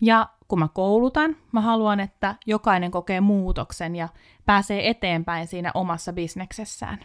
ja 0.00 0.28
kun 0.48 0.58
mä 0.58 0.68
koulutan, 0.68 1.36
mä 1.52 1.60
haluan, 1.60 2.00
että 2.00 2.34
jokainen 2.46 2.90
kokee 2.90 3.20
muutoksen 3.20 3.96
ja 3.96 4.08
pääsee 4.46 4.88
eteenpäin 4.88 5.46
siinä 5.46 5.70
omassa 5.74 6.12
bisneksessään. 6.12 6.98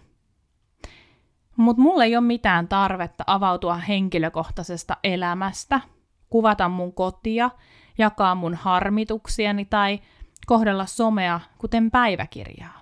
Mutta 1.58 1.82
mulla 1.82 2.03
ei 2.03 2.15
ole 2.15 2.25
mitään 2.25 2.67
tarvetta 2.67 3.23
avautua 3.27 3.75
henkilökohtaisesta 3.75 4.97
elämästä, 5.03 5.82
kuvata 6.29 6.69
mun 6.69 6.93
kotia, 6.93 7.49
jakaa 7.97 8.36
mun 8.36 8.56
harmituksiani 8.56 9.65
tai 9.65 9.99
kohdella 10.45 10.86
somea 10.86 11.39
kuten 11.58 11.91
päiväkirjaa. 11.91 12.82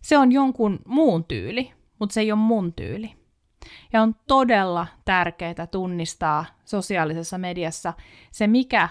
Se 0.00 0.18
on 0.18 0.32
jonkun 0.32 0.80
muun 0.86 1.24
tyyli, 1.24 1.72
mutta 1.98 2.14
se 2.14 2.20
ei 2.20 2.32
ole 2.32 2.40
mun 2.40 2.72
tyyli. 2.72 3.14
Ja 3.92 4.02
on 4.02 4.14
todella 4.28 4.86
tärkeää 5.04 5.66
tunnistaa 5.70 6.44
sosiaalisessa 6.64 7.38
mediassa 7.38 7.92
se, 8.30 8.46
mikä 8.46 8.88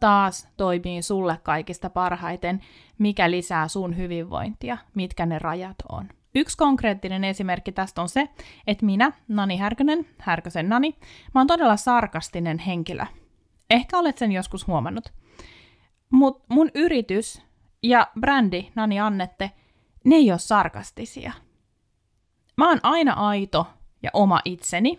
taas 0.00 0.48
toimii 0.56 1.02
sulle 1.02 1.40
kaikista 1.42 1.90
parhaiten, 1.90 2.60
mikä 2.98 3.30
lisää 3.30 3.68
sun 3.68 3.96
hyvinvointia, 3.96 4.78
mitkä 4.94 5.26
ne 5.26 5.38
rajat 5.38 5.76
on. 5.88 6.08
Yksi 6.34 6.56
konkreettinen 6.56 7.24
esimerkki 7.24 7.72
tästä 7.72 8.02
on 8.02 8.08
se, 8.08 8.28
että 8.66 8.86
minä, 8.86 9.12
Nani 9.28 9.56
Härkönen, 9.56 10.06
Härkösen 10.18 10.68
Nani, 10.68 10.98
mä 11.34 11.40
oon 11.40 11.46
todella 11.46 11.76
sarkastinen 11.76 12.58
henkilö. 12.58 13.06
Ehkä 13.70 13.98
olet 13.98 14.18
sen 14.18 14.32
joskus 14.32 14.66
huomannut. 14.66 15.12
Mutta 16.10 16.54
mun 16.54 16.70
yritys 16.74 17.42
ja 17.82 18.06
brändi 18.20 18.72
Nani 18.74 19.00
Annette, 19.00 19.50
ne 20.04 20.16
ei 20.16 20.30
ole 20.30 20.38
sarkastisia. 20.38 21.32
Mä 22.56 22.68
oon 22.68 22.80
aina 22.82 23.12
aito 23.12 23.66
ja 24.02 24.10
oma 24.12 24.40
itseni, 24.44 24.98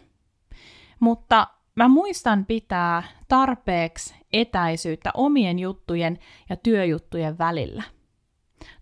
mutta 0.99 1.47
mä 1.75 1.87
muistan 1.87 2.45
pitää 2.45 3.03
tarpeeksi 3.27 4.15
etäisyyttä 4.33 5.11
omien 5.13 5.59
juttujen 5.59 6.19
ja 6.49 6.55
työjuttujen 6.55 7.37
välillä. 7.37 7.83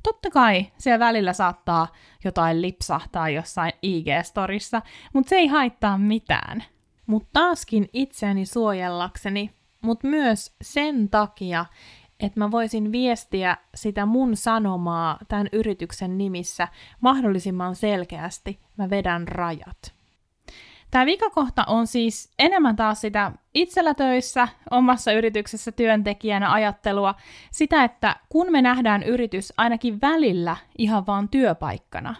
Totta 0.04 0.30
kai 0.30 0.72
siellä 0.78 1.06
välillä 1.06 1.34
saattaa 1.34 1.88
jotain 2.24 2.62
lipsahtaa 2.62 3.30
jossain 3.30 3.74
IG-storissa, 3.82 4.82
mutta 5.14 5.30
se 5.30 5.36
ei 5.36 5.48
haittaa 5.48 5.98
mitään. 5.98 6.64
Mutta 7.06 7.30
taaskin 7.34 7.90
itseäni 7.94 8.46
suojellakseni, 8.46 9.52
mutta 9.82 10.08
myös 10.08 10.56
sen 10.62 11.10
takia, 11.10 11.66
että 12.20 12.40
mä 12.40 12.52
voisin 12.52 12.92
viestiä 12.92 13.58
sitä 13.76 14.06
mun 14.06 14.36
sanomaa 14.36 15.18
tämän 15.28 15.50
yrityksen 15.52 16.18
nimissä 16.18 16.68
mahdollisimman 17.02 17.76
selkeästi, 17.76 18.60
mä 18.78 18.90
vedän 18.90 19.28
rajat. 19.28 19.98
Tämä 20.92 21.06
vikakohta 21.06 21.64
on 21.68 21.88
siis 21.88 22.32
enemmän 22.40 22.76
taas 22.76 23.02
sitä 23.02 23.32
itsellä 23.54 23.94
töissä, 23.94 24.48
omassa 24.72 25.12
yrityksessä 25.12 25.72
työntekijänä 25.72 26.52
ajattelua, 26.52 27.16
sitä, 27.52 27.84
että 27.84 28.16
kun 28.30 28.52
me 28.52 28.62
nähdään 28.62 29.04
yritys 29.04 29.54
ainakin 29.58 30.02
välillä 30.02 30.58
ihan 30.78 31.06
vaan 31.06 31.30
työpaikkana, 31.30 32.16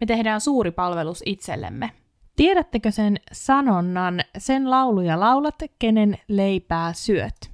me 0.00 0.06
tehdään 0.06 0.40
suuri 0.40 0.70
palvelus 0.70 1.22
itsellemme. 1.26 1.90
Tiedättekö 2.36 2.90
sen 2.90 3.20
sanonnan, 3.32 4.20
sen 4.38 4.70
lauluja 4.70 5.20
laulat, 5.20 5.54
kenen 5.78 6.18
leipää 6.28 6.92
syöt? 6.92 7.49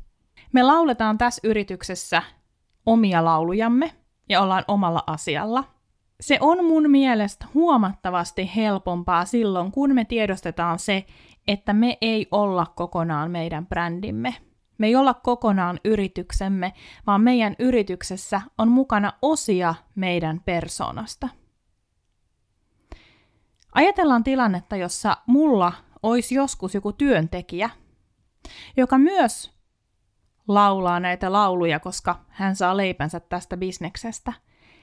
Me 0.56 0.62
lauletaan 0.62 1.18
tässä 1.18 1.40
yrityksessä 1.44 2.22
omia 2.86 3.24
laulujamme 3.24 3.92
ja 4.28 4.40
ollaan 4.42 4.64
omalla 4.68 5.02
asialla. 5.06 5.64
Se 6.20 6.38
on 6.40 6.64
mun 6.64 6.90
mielestä 6.90 7.46
huomattavasti 7.54 8.50
helpompaa 8.56 9.24
silloin, 9.24 9.72
kun 9.72 9.94
me 9.94 10.04
tiedostetaan 10.04 10.78
se, 10.78 11.06
että 11.48 11.72
me 11.72 11.98
ei 12.00 12.28
olla 12.30 12.66
kokonaan 12.76 13.30
meidän 13.30 13.66
brändimme. 13.66 14.34
Me 14.78 14.86
ei 14.86 14.96
olla 14.96 15.14
kokonaan 15.14 15.80
yrityksemme, 15.84 16.72
vaan 17.06 17.20
meidän 17.20 17.56
yrityksessä 17.58 18.40
on 18.58 18.68
mukana 18.68 19.12
osia 19.22 19.74
meidän 19.94 20.40
persoonasta. 20.44 21.28
Ajatellaan 23.74 24.24
tilannetta, 24.24 24.76
jossa 24.76 25.16
mulla 25.26 25.72
olisi 26.02 26.34
joskus 26.34 26.74
joku 26.74 26.92
työntekijä, 26.92 27.70
joka 28.76 28.98
myös 28.98 29.55
laulaa 30.48 31.00
näitä 31.00 31.32
lauluja, 31.32 31.80
koska 31.80 32.16
hän 32.28 32.56
saa 32.56 32.76
leipänsä 32.76 33.20
tästä 33.20 33.56
bisneksestä. 33.56 34.32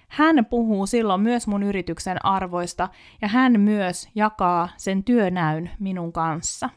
Hän 0.08 0.46
puhuu 0.46 0.88
silloin 0.88 1.22
myös 1.22 1.48
mun 1.48 1.64
yrityksen 1.64 2.26
arvoista 2.26 2.90
ja 3.22 3.28
hän 3.28 3.60
myös 3.60 4.10
jakaa 4.16 4.70
sen 4.78 5.04
työnäyn 5.04 5.70
minun 5.80 6.14
kanssa. 6.14 6.70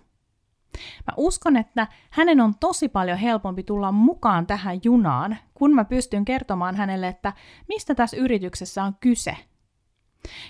Mä 1.07 1.15
uskon, 1.17 1.57
että 1.57 1.87
hänen 2.11 2.41
on 2.41 2.55
tosi 2.61 2.89
paljon 2.89 3.19
helpompi 3.19 3.63
tulla 3.63 3.93
mukaan 3.93 4.47
tähän 4.47 4.81
junaan, 4.85 5.37
kun 5.55 5.75
mä 5.75 5.85
pystyn 5.85 6.25
kertomaan 6.25 6.77
hänelle, 6.77 7.09
että 7.09 7.33
mistä 7.69 7.95
tässä 7.95 8.17
yrityksessä 8.17 8.85
on 8.85 8.95
kyse. 9.01 9.37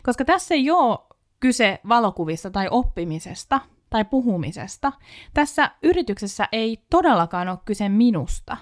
Koska 0.03 0.25
tässä 0.25 0.55
ei 0.55 0.71
ole 0.71 0.99
kyse 1.41 1.81
valokuvista 1.89 2.51
tai 2.51 2.69
oppimisesta 2.71 3.61
tai 3.97 4.05
puhumisesta. 4.05 4.93
Tässä 5.35 5.71
yrityksessä 5.83 6.49
ei 6.53 6.85
todellakaan 6.91 7.49
ole 7.49 7.59
kyse 7.65 7.89
minusta. 7.89 8.57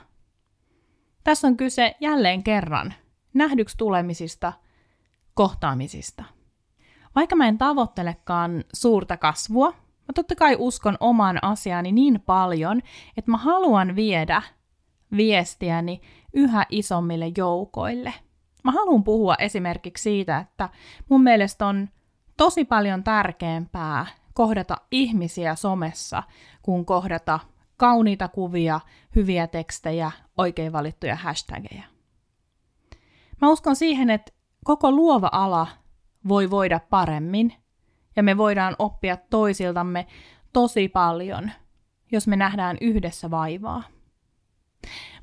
Tässä 1.25 1.47
on 1.47 1.57
kyse 1.57 1.97
jälleen 2.01 2.43
kerran 2.43 2.95
nähdyksi 3.35 3.77
tulemisista, 3.77 4.53
kohtaamisista. 5.35 6.25
Vaikka 7.15 7.37
mä 7.37 7.49
en 7.49 7.59
tavoittelekaan 7.59 8.65
suurta 8.75 9.17
kasvua, 9.17 9.69
mä 9.71 10.13
totta 10.15 10.35
kai 10.35 10.57
uskon 10.59 10.97
oman 11.01 11.45
asiani 11.45 11.93
niin 11.93 12.21
paljon, 12.21 12.81
että 13.17 13.31
mä 13.31 13.37
haluan 13.37 13.97
viedä 13.97 14.43
viestiäni 15.17 16.01
yhä 16.33 16.67
isommille 16.71 17.33
joukoille. 17.37 18.15
Mä 18.65 18.73
haluan 18.73 19.05
puhua 19.05 19.35
esimerkiksi 19.39 20.03
siitä, 20.03 20.39
että 20.39 20.69
mun 21.09 21.23
mielestä 21.23 21.67
on 21.67 21.89
tosi 22.37 22.65
paljon 22.65 23.05
tärkeämpää 23.05 24.07
kohdata 24.35 24.77
ihmisiä 24.91 25.55
somessa, 25.55 26.23
kuin 26.63 26.85
kohdata 26.85 27.41
kauniita 27.77 28.29
kuvia, 28.29 28.81
hyviä 29.17 29.47
tekstejä, 29.47 30.11
oikein 30.37 30.73
valittuja 30.73 31.17
hashtageja. 31.17 31.83
Mä 33.41 33.51
uskon 33.51 33.77
siihen, 33.77 34.11
että 34.11 34.33
koko 34.65 34.93
luova 34.93 35.29
ala 35.33 35.67
voi 36.29 36.51
voida 36.51 36.81
paremmin 36.91 37.55
ja 38.17 38.23
me 38.23 38.37
voidaan 38.37 38.77
oppia 38.79 39.17
toisiltamme 39.17 40.07
tosi 40.53 40.89
paljon, 40.89 41.51
jos 42.13 42.27
me 42.27 42.37
nähdään 42.37 42.77
yhdessä 42.81 43.31
vaivaa. 43.31 43.83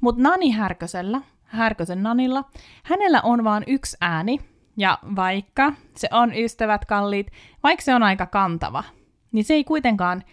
Mutta 0.02 0.22
Nani 0.22 0.52
Härkösellä, 0.52 1.22
Härkösen 1.44 2.04
Nanilla, 2.04 2.44
hänellä 2.84 3.22
on 3.22 3.44
vain 3.44 3.64
yksi 3.68 3.98
ääni, 4.02 4.40
ja 4.78 5.00
vaikka 5.16 5.74
se 5.96 6.08
on 6.12 6.34
ystävät 6.36 6.86
kalliit, 6.86 7.28
vaikka 7.64 7.84
se 7.84 7.96
on 7.96 8.04
aika 8.04 8.26
kantava, 8.26 8.84
niin 9.32 9.46
se 9.46 9.54
ei 9.54 9.64
kuitenkaan 9.64 10.24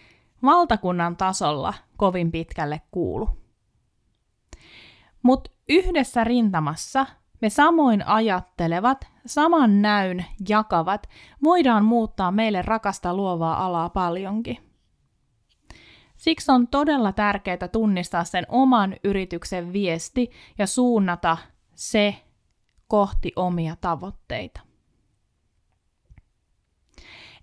valtakunnan 0.43 1.17
tasolla 1.17 1.75
kovin 1.97 2.33
pitkälle 2.33 2.81
kuulu. 2.91 3.29
Mutta 5.23 5.51
yhdessä 5.69 6.25
rintamassa 6.25 7.07
me 7.41 7.51
samoin 7.51 8.07
ajattelevat, 8.07 9.09
saman 9.27 9.83
näyn 9.83 10.25
jakavat, 10.49 11.09
voidaan 11.43 11.85
muuttaa 11.85 12.33
meille 12.33 12.63
rakasta 12.63 13.15
luovaa 13.15 13.67
alaa 13.67 13.89
paljonkin. 13.89 14.59
Siksi 16.17 16.53
on 16.53 16.69
todella 16.69 17.13
tärkeää 17.13 17.69
tunnistaa 17.73 18.25
sen 18.25 18.47
oman 18.49 18.97
yrityksen 19.05 19.73
viesti 19.73 20.31
ja 20.59 20.67
suunnata 20.67 21.37
se 21.75 22.15
kohti 22.89 23.33
omia 23.37 23.77
tavoitteita. 23.81 24.61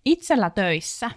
Itsellä 0.05 0.49
töissä 0.49 1.11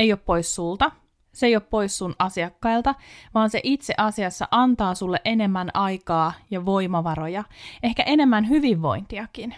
ei 0.00 0.12
ole 0.12 0.20
pois 0.24 0.54
sulta, 0.54 0.90
se 1.32 1.46
ei 1.46 1.56
ole 1.56 1.62
pois 1.70 1.98
sun 1.98 2.14
asiakkailta, 2.18 2.94
vaan 3.34 3.50
se 3.50 3.60
itse 3.62 3.94
asiassa 3.96 4.48
antaa 4.50 4.94
sulle 4.94 5.20
enemmän 5.24 5.70
aikaa 5.74 6.32
ja 6.50 6.66
voimavaroja, 6.66 7.44
ehkä 7.82 8.02
enemmän 8.02 8.48
hyvinvointiakin. 8.48 9.54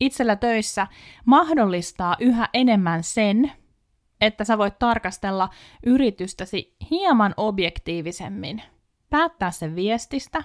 Itsellä 0.00 0.36
töissä 0.36 0.86
mahdollistaa 1.24 2.16
yhä 2.20 2.48
enemmän 2.54 3.04
sen, 3.04 3.52
että 4.20 4.44
sä 4.44 4.58
voit 4.58 4.78
tarkastella 4.78 5.48
yritystäsi 5.86 6.76
hieman 6.90 7.34
objektiivisemmin, 7.36 8.62
päättää 9.10 9.50
sen 9.50 9.76
viestistä, 9.76 10.44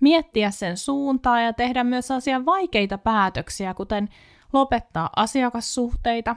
miettiä 0.00 0.50
sen 0.50 0.76
suuntaa 0.76 1.40
ja 1.40 1.52
tehdä 1.52 1.84
myös 1.84 2.10
asian 2.10 2.46
vaikeita 2.46 2.98
päätöksiä, 2.98 3.74
kuten 3.74 4.08
lopettaa 4.52 5.10
asiakassuhteita 5.16 6.36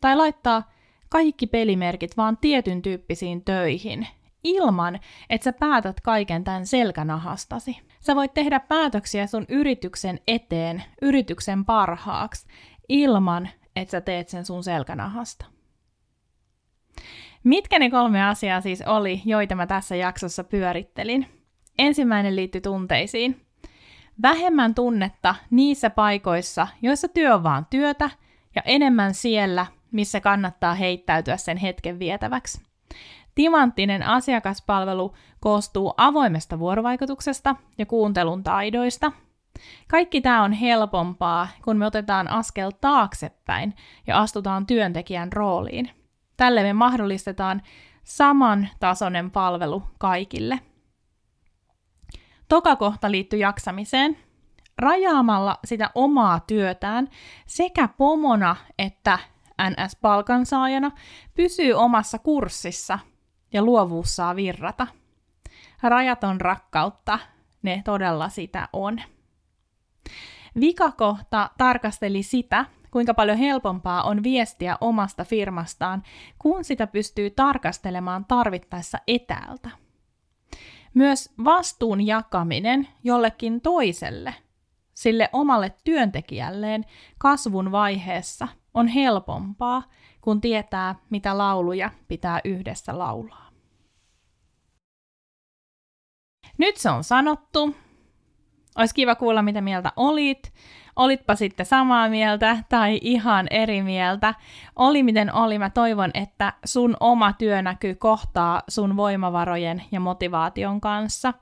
tai 0.00 0.16
laittaa 0.16 0.75
kaikki 1.08 1.46
pelimerkit 1.46 2.16
vaan 2.16 2.38
tietyn 2.40 2.82
tyyppisiin 2.82 3.44
töihin, 3.44 4.06
ilman, 4.44 5.00
että 5.30 5.44
sä 5.44 5.52
päätät 5.52 6.00
kaiken 6.00 6.44
tämän 6.44 6.66
selkänahastasi. 6.66 7.78
Sä 8.00 8.16
voit 8.16 8.34
tehdä 8.34 8.60
päätöksiä 8.60 9.26
sun 9.26 9.44
yrityksen 9.48 10.20
eteen, 10.28 10.82
yrityksen 11.02 11.64
parhaaksi, 11.64 12.46
ilman, 12.88 13.48
että 13.76 13.90
sä 13.90 14.00
teet 14.00 14.28
sen 14.28 14.44
sun 14.44 14.64
selkänahasta. 14.64 15.46
Mitkä 17.44 17.78
ne 17.78 17.90
kolme 17.90 18.24
asiaa 18.24 18.60
siis 18.60 18.82
oli, 18.82 19.22
joita 19.24 19.54
mä 19.54 19.66
tässä 19.66 19.96
jaksossa 19.96 20.44
pyörittelin? 20.44 21.26
Ensimmäinen 21.78 22.36
liittyy 22.36 22.60
tunteisiin. 22.60 23.46
Vähemmän 24.22 24.74
tunnetta 24.74 25.34
niissä 25.50 25.90
paikoissa, 25.90 26.66
joissa 26.82 27.08
työ 27.08 27.34
on 27.34 27.42
vaan 27.42 27.66
työtä, 27.70 28.10
ja 28.54 28.62
enemmän 28.64 29.14
siellä, 29.14 29.66
missä 29.96 30.20
kannattaa 30.20 30.74
heittäytyä 30.74 31.36
sen 31.36 31.56
hetken 31.56 31.98
vietäväksi. 31.98 32.60
Timanttinen 33.34 34.02
asiakaspalvelu 34.02 35.14
koostuu 35.40 35.94
avoimesta 35.96 36.58
vuorovaikutuksesta 36.58 37.56
ja 37.78 37.86
kuuntelun 37.86 38.42
taidoista. 38.44 39.12
Kaikki 39.88 40.20
tämä 40.20 40.42
on 40.42 40.52
helpompaa, 40.52 41.48
kun 41.64 41.76
me 41.76 41.86
otetaan 41.86 42.28
askel 42.28 42.70
taaksepäin 42.80 43.74
ja 44.06 44.18
astutaan 44.18 44.66
työntekijän 44.66 45.32
rooliin. 45.32 45.90
Tälle 46.36 46.62
me 46.62 46.72
mahdollistetaan 46.72 47.62
saman 48.04 48.68
tasoinen 48.80 49.30
palvelu 49.30 49.82
kaikille. 49.98 50.60
Toka 52.48 52.76
kohta 52.76 53.10
liittyy 53.10 53.38
jaksamiseen. 53.38 54.16
Rajaamalla 54.78 55.58
sitä 55.64 55.90
omaa 55.94 56.40
työtään 56.40 57.08
sekä 57.46 57.88
pomona 57.88 58.56
että 58.78 59.18
NS-palkansaajana 59.62 60.90
pysyy 61.34 61.72
omassa 61.72 62.18
kurssissa 62.18 62.98
ja 63.52 63.62
luovuus 63.62 64.16
saa 64.16 64.36
virrata. 64.36 64.86
Rajaton 65.82 66.40
rakkautta, 66.40 67.18
ne 67.62 67.82
todella 67.84 68.28
sitä 68.28 68.68
on. 68.72 69.00
Vikakohta 70.60 71.50
tarkasteli 71.58 72.22
sitä, 72.22 72.64
kuinka 72.90 73.14
paljon 73.14 73.38
helpompaa 73.38 74.02
on 74.02 74.22
viestiä 74.22 74.78
omasta 74.80 75.24
firmastaan, 75.24 76.02
kun 76.38 76.64
sitä 76.64 76.86
pystyy 76.86 77.30
tarkastelemaan 77.30 78.24
tarvittaessa 78.24 78.98
etäältä. 79.06 79.70
Myös 80.94 81.34
vastuun 81.44 82.06
jakaminen 82.06 82.88
jollekin 83.04 83.60
toiselle, 83.60 84.34
sille 84.94 85.28
omalle 85.32 85.74
työntekijälleen 85.84 86.84
kasvun 87.18 87.72
vaiheessa– 87.72 88.48
on 88.76 88.88
helpompaa, 88.88 89.82
kun 90.20 90.40
tietää, 90.40 90.94
mitä 91.10 91.38
lauluja 91.38 91.90
pitää 92.08 92.40
yhdessä 92.44 92.98
laulaa. 92.98 93.46
Nyt 96.58 96.76
se 96.76 96.90
on 96.90 97.04
sanottu. 97.04 97.76
Olisi 98.76 98.94
kiva 98.94 99.14
kuulla, 99.14 99.42
mitä 99.42 99.60
mieltä 99.60 99.92
olit. 99.96 100.52
Olitpa 100.96 101.34
sitten 101.34 101.66
samaa 101.66 102.08
mieltä 102.08 102.56
tai 102.68 102.98
ihan 103.02 103.46
eri 103.50 103.82
mieltä. 103.82 104.34
Oli 104.76 105.02
miten 105.02 105.34
oli, 105.34 105.58
mä 105.58 105.70
toivon, 105.70 106.10
että 106.14 106.52
sun 106.64 106.96
oma 107.00 107.32
työnäky 107.32 107.94
kohtaa 107.94 108.62
sun 108.68 108.96
voimavarojen 108.96 109.82
ja 109.92 110.00
motivaation 110.00 110.80
kanssa. 110.80 111.34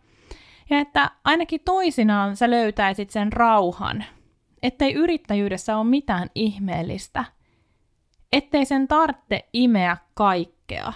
Ja 0.71 0.79
että 0.79 1.11
ainakin 1.25 1.61
toisinaan 1.65 2.37
sä 2.37 2.51
löytäisit 2.51 3.11
sen 3.11 3.33
rauhan 3.33 4.05
ettei 4.65 4.95
yrittäjyydessä 4.95 5.77
ole 5.77 5.85
mitään 5.85 6.31
ihmeellistä, 6.35 7.25
ettei 8.33 8.65
sen 8.65 8.89
tarvitse 8.89 9.49
imeä 9.53 9.97
kaikkea. 10.15 10.93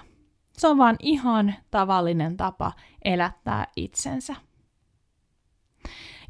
Se 0.52 0.68
on 0.68 0.78
vaan 0.78 0.96
ihan 1.02 1.54
tavallinen 1.70 2.36
tapa 2.36 2.72
elättää 3.04 3.66
itsensä. 3.76 4.34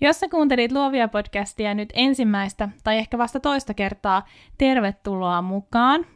Jos 0.01 0.21
sä 0.21 0.29
kuuntelit 0.29 0.73
Luovia 0.73 1.09
podcastia 1.09 1.75
nyt 1.75 1.89
ensimmäistä 1.95 2.69
tai 2.85 2.99
ehkä 2.99 3.19
vasta 3.19 3.41
toista 3.41 3.75
kertaa, 3.75 4.27
tervetuloa 4.59 5.43
mukaan. 5.43 6.07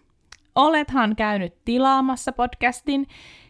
Olethan 0.55 1.17
käynyt 1.17 1.65
tilaamassa 1.65 2.33
podcastin 2.33 3.07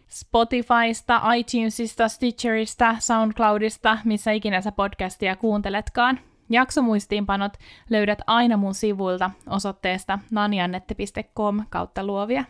Spotifysta, 0.09 1.33
iTunesista, 1.35 2.09
Stitcherista, 2.09 2.97
SoundCloudista, 2.99 3.99
missä 4.05 4.31
ikinä 4.31 4.61
sä 4.61 4.73
podcastia 4.73 5.37
kuunteletkaan– 5.37 6.21
Jaksomuistiinpanot 6.53 7.53
löydät 7.91 8.19
aina 8.27 8.57
mun 8.57 8.75
sivuilta 8.75 9.31
osoitteesta 9.47 10.19
naniannette.com 10.31 11.65
kautta 11.71 12.05
luovia. 12.05 12.45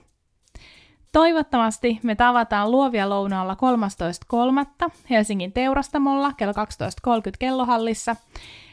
Toivottavasti 1.13 2.01
me 2.03 2.15
tavataan 2.15 2.71
luovia 2.71 3.09
lounaalla 3.09 3.57
13.3. 4.85 4.91
Helsingin 5.11 5.53
teurastamolla 5.53 6.33
kello 6.33 6.53
12.30 6.53 7.33
kellohallissa. 7.39 8.17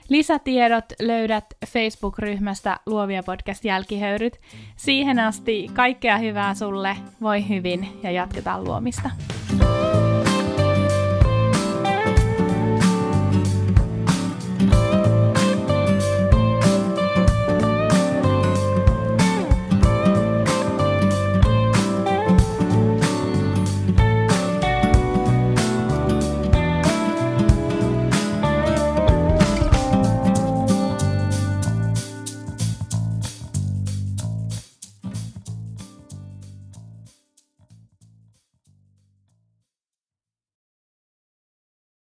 Lisätiedot 0.10 0.86
löydät 1.02 1.46
Facebook-ryhmästä 1.66 2.80
Luovia 2.86 3.24
podcast 3.24 3.66
jälkihöyryt. 3.66 4.42
Siihen 4.76 5.20
asti 5.20 5.68
kaikkea 5.74 6.18
hyvää 6.18 6.54
sulle, 6.54 6.98
voi 7.22 7.50
hyvin 7.50 8.00
ja 8.04 8.12
jatketaan 8.12 8.64
luomista. 8.64 9.10